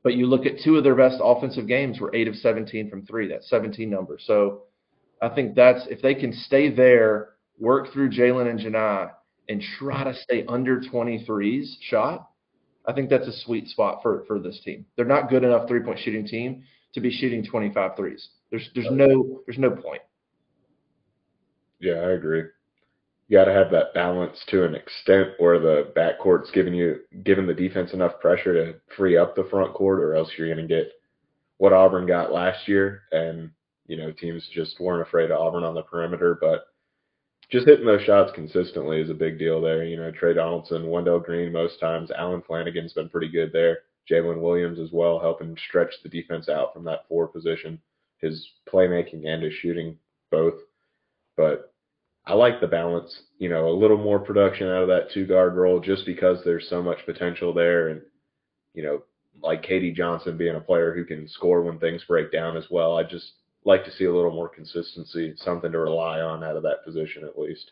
[0.03, 3.05] But you look at two of their best offensive games were eight of 17 from
[3.05, 4.17] three, that 17 number.
[4.21, 4.63] So
[5.21, 7.29] I think that's if they can stay there,
[7.59, 9.11] work through Jaylin and Johni,
[9.49, 12.29] and try to stay under 23s shot,
[12.85, 14.85] I think that's a sweet spot for, for this team.
[14.95, 16.63] They're not good enough three point shooting team
[16.93, 18.29] to be shooting 25 threes.
[18.49, 20.01] There's there's no there's no point.
[21.79, 22.43] Yeah, I agree.
[23.27, 27.45] You got to have that balance to an extent where the backcourt's giving you giving
[27.45, 30.73] the defense enough pressure to free up the front court, or else you're going to
[30.73, 30.91] get
[31.57, 33.51] what Auburn got last year, and
[33.87, 36.37] you know teams just weren't afraid of Auburn on the perimeter.
[36.39, 36.67] But
[37.51, 39.83] just hitting those shots consistently is a big deal there.
[39.83, 42.11] You know, Tre Donaldson, Wendell Green most times.
[42.11, 43.79] Allen Flanagan's been pretty good there.
[44.09, 47.79] Jaylin Williams as well, helping stretch the defense out from that four position.
[48.19, 49.97] His playmaking and his shooting
[50.31, 50.55] both.
[51.35, 51.73] But
[52.27, 55.55] I like the balance, you know, a little more production out of that two guard
[55.55, 57.87] role just because there's so much potential there.
[57.87, 58.01] And,
[58.73, 59.03] you know,
[59.41, 62.97] like KD Johnson being a player who can score when things break down as well.
[62.97, 63.31] I just
[63.63, 67.23] like to see a little more consistency, something to rely on out of that position
[67.23, 67.71] at least.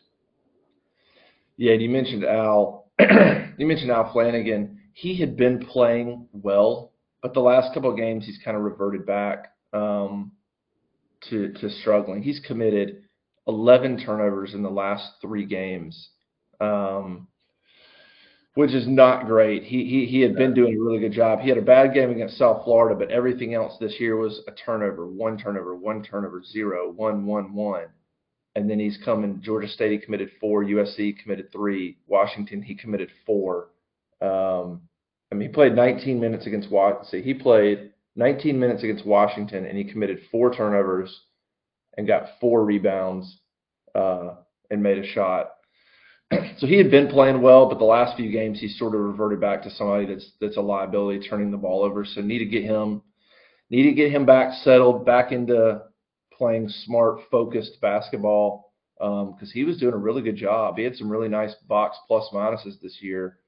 [1.58, 2.86] Yeah, and you mentioned Al.
[2.98, 4.80] you mentioned Al Flanagan.
[4.94, 6.92] He had been playing well,
[7.22, 10.32] but the last couple of games he's kind of reverted back um,
[11.28, 12.22] to to struggling.
[12.22, 13.02] He's committed
[13.46, 16.10] 11 turnovers in the last three games,
[16.60, 17.28] um,
[18.54, 19.62] which is not great.
[19.62, 21.40] He he he had been doing a really good job.
[21.40, 24.52] He had a bad game against South Florida, but everything else this year was a
[24.52, 27.88] turnover, one turnover, one turnover, zero, one, one, one
[28.56, 29.40] and then he's coming.
[29.42, 33.68] Georgia State he committed four, USC committed three, Washington he committed four.
[34.22, 34.80] Um,
[35.30, 37.22] I mean, he played 19 minutes against Washington.
[37.22, 41.20] He played 19 minutes against Washington, and he committed four turnovers
[41.96, 43.40] and got four rebounds
[43.94, 44.34] uh,
[44.70, 45.52] and made a shot.
[46.58, 49.40] so he had been playing well, but the last few games he sort of reverted
[49.40, 52.04] back to somebody that's that's a liability, turning the ball over.
[52.04, 53.02] So need to get him
[53.70, 55.82] need to get him back settled, back into
[56.36, 60.76] playing smart, focused basketball because um, he was doing a really good job.
[60.76, 63.38] He had some really nice box plus minuses this year.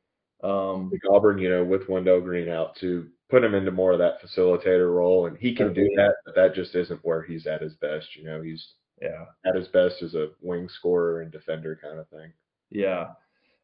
[0.43, 4.23] Um, Auburn, you know, with Wendell Green out to put him into more of that
[4.23, 7.75] facilitator role, and he can do that, but that just isn't where he's at his
[7.75, 8.17] best.
[8.17, 12.09] You know, he's yeah, at his best as a wing scorer and defender kind of
[12.09, 12.33] thing.
[12.71, 13.09] yeah.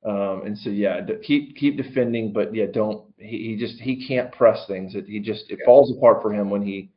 [0.07, 4.07] Um, and so yeah, d- keep keep defending, but yeah, don't he, he just he
[4.07, 4.95] can't press things.
[4.95, 5.65] It, he just it Yeah.
[5.65, 6.91] falls apart for him when he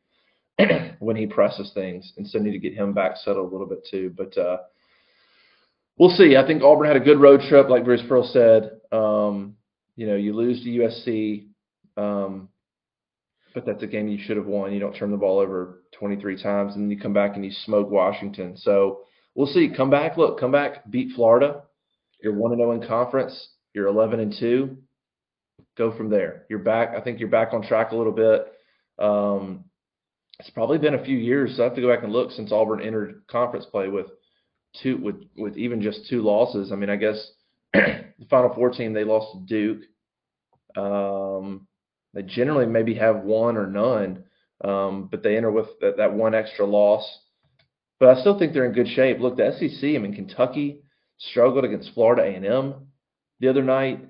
[0.99, 3.87] when he presses things, and so need to get him back settled a little bit
[3.89, 4.13] too.
[4.17, 4.57] But uh,
[5.97, 6.35] we'll see.
[6.35, 8.71] I think Auburn had a good road trip, like Bruce Pearl said.
[8.91, 9.55] Um,
[9.95, 11.47] you know, you lose to USC.
[11.95, 12.49] Um,
[13.57, 14.71] but that's a game you should have won.
[14.71, 17.89] You don't turn the ball over 23 times, and you come back and you smoke
[17.89, 18.55] Washington.
[18.55, 18.99] So
[19.33, 19.71] we'll see.
[19.75, 21.63] Come back, look, come back, beat Florida.
[22.21, 23.49] You're one and zero in conference.
[23.73, 24.77] You're 11 and two.
[25.75, 26.45] Go from there.
[26.51, 26.93] You're back.
[26.95, 28.45] I think you're back on track a little bit.
[28.99, 29.65] Um,
[30.37, 31.55] it's probably been a few years.
[31.55, 34.05] So I have to go back and look since Auburn entered conference play with
[34.83, 36.71] two with with even just two losses.
[36.71, 37.31] I mean, I guess
[37.73, 39.83] the Final Four team they lost to Duke.
[40.77, 41.65] Um,
[42.17, 44.23] they generally maybe have one or none,
[44.63, 47.07] um, but they enter with that, that one extra loss.
[47.99, 49.19] But I still think they're in good shape.
[49.19, 49.83] Look, the SEC.
[49.83, 50.81] I mean, Kentucky
[51.19, 52.73] struggled against Florida A&M
[53.39, 54.03] the other night.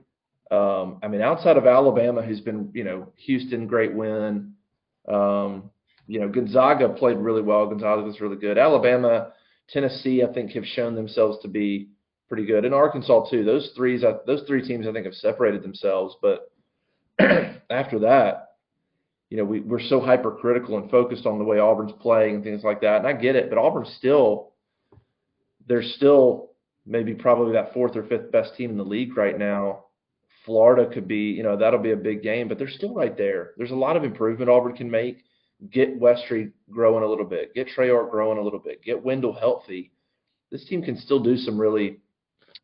[0.50, 4.54] Um, I mean, outside of Alabama, who's been, you know, Houston, great win.
[5.06, 5.70] Um,
[6.08, 7.68] you know, Gonzaga played really well.
[7.68, 8.58] Gonzaga was really good.
[8.58, 9.34] Alabama,
[9.68, 11.90] Tennessee, I think, have shown themselves to be
[12.30, 13.44] pretty good, and Arkansas too.
[13.44, 16.16] Those threes, those three teams, I think, have separated themselves.
[16.22, 16.50] But
[17.70, 18.50] after that,
[19.30, 22.64] you know, we, we're so hypercritical and focused on the way Auburn's playing and things
[22.64, 22.98] like that.
[22.98, 24.54] And I get it, but Auburn's still,
[25.68, 26.52] they're still
[26.86, 29.86] maybe probably that fourth or fifth best team in the league right now.
[30.46, 33.52] Florida could be, you know, that'll be a big game, but they're still right there.
[33.58, 35.24] There's a lot of improvement Auburn can make
[35.72, 39.92] get Westry growing a little bit, get Traore growing a little bit, get Wendell healthy.
[40.52, 42.00] This team can still do some really,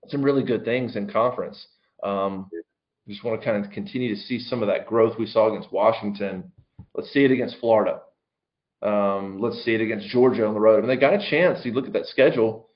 [0.08, 1.68] some really good things in conference.
[2.04, 2.50] Um,
[3.08, 5.72] just want to kind of continue to see some of that growth we saw against
[5.72, 6.52] Washington.
[6.96, 8.02] Let's see it against Florida.
[8.82, 10.78] Um, let's see it against Georgia on the road.
[10.78, 11.60] I mean, they got a chance.
[11.64, 12.70] You look at that schedule: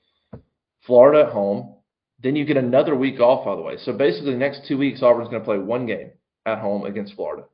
[0.86, 1.76] Florida at home,
[2.22, 3.44] then you get another week off.
[3.44, 6.10] By the way, so basically, the next two weeks, Auburn's going to play one game
[6.46, 7.44] at home against Florida.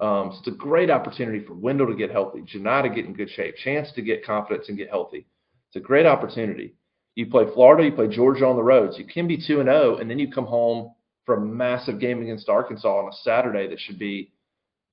[0.00, 3.14] Um, so it's a great opportunity for Wendell to get healthy, Johni to get in
[3.14, 5.26] good shape, Chance to get confidence and get healthy.
[5.68, 6.74] It's a great opportunity.
[7.14, 9.68] You play Florida, you play Georgia on the road, so you can be two and
[9.68, 10.92] zero, oh, and then you come home
[11.26, 14.32] for a massive game against Arkansas on a Saturday that should be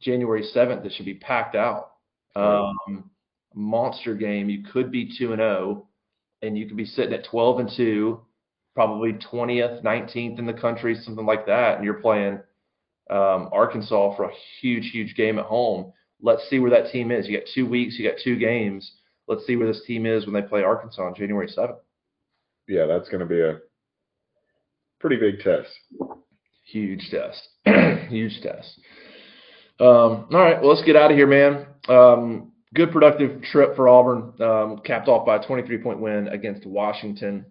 [0.02, 0.84] January seventh.
[0.84, 1.92] That should be packed out.
[2.36, 3.10] Um,
[3.54, 4.50] monster game.
[4.50, 5.88] You could be two and zero, oh,
[6.42, 8.20] and you could be sitting at twelve and two,
[8.76, 12.40] probably twentieth, nineteenth in the country, something like that, and you're playing
[13.10, 15.94] um, Arkansas for a huge, huge game at home.
[16.22, 17.28] Let's see where that team is.
[17.28, 18.92] You got two weeks, you got two games.
[19.28, 21.78] Let's see where this team is when they play Arkansas on January 7th.
[22.68, 23.60] Yeah, that's going to be a
[25.00, 25.70] pretty big test.
[26.74, 27.50] Huge test.
[28.10, 28.80] huge test.
[29.80, 31.68] Um, all right, well, let's get out of here, man.
[31.88, 36.66] Um, good productive trip for Auburn, um, capped off by a 23 point win against
[36.66, 37.46] Washington.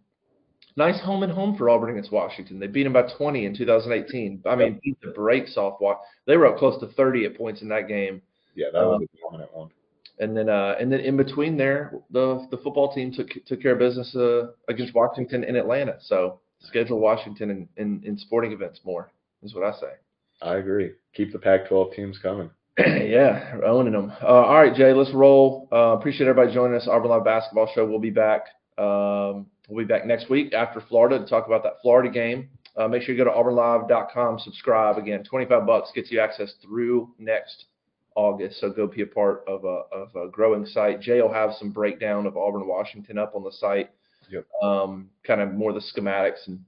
[0.77, 2.59] Nice home and home for Auburn against Washington.
[2.59, 4.43] They beat them by 20 in 2018.
[4.45, 5.79] I mean, beat the brakes off.
[6.27, 8.23] They were up close to 30 at points in that game.
[8.57, 9.71] Yeah, that was um, a dominant one.
[10.19, 13.73] And then, uh, and then in between there, the the football team took took care
[13.75, 15.99] of business uh, against Washington in Atlanta.
[16.01, 19.11] So schedule Washington in, in, in sporting events more
[19.43, 19.93] is what I say.
[20.41, 20.93] I agree.
[21.15, 22.51] Keep the Pac-12 teams coming.
[22.79, 24.13] yeah, owning them.
[24.23, 25.69] Uh, all right, Jay, let's roll.
[25.71, 26.89] Uh, appreciate everybody joining us.
[26.89, 27.87] Auburn Live Basketball Show.
[27.87, 28.47] We'll be back.
[28.79, 32.51] Um, We'll be back next week after Florida to talk about that Florida game.
[32.77, 34.99] Uh, make sure you go to auburnlive.com, subscribe.
[34.99, 37.67] Again, 25 bucks gets you access through next
[38.15, 38.61] August.
[38.61, 41.01] So go be a part of a, of a growing site.
[41.01, 43.91] Jay will have some breakdown of Auburn, Washington up on the site.
[44.33, 44.47] Yep.
[44.63, 46.59] Um, kind of more the schematics and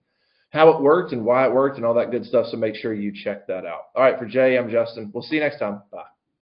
[0.51, 2.47] how it worked and why it worked and all that good stuff.
[2.51, 3.87] So make sure you check that out.
[3.97, 5.11] All right, for Jay, I'm Justin.
[5.13, 5.83] We'll see you next time.
[5.91, 6.14] Bye.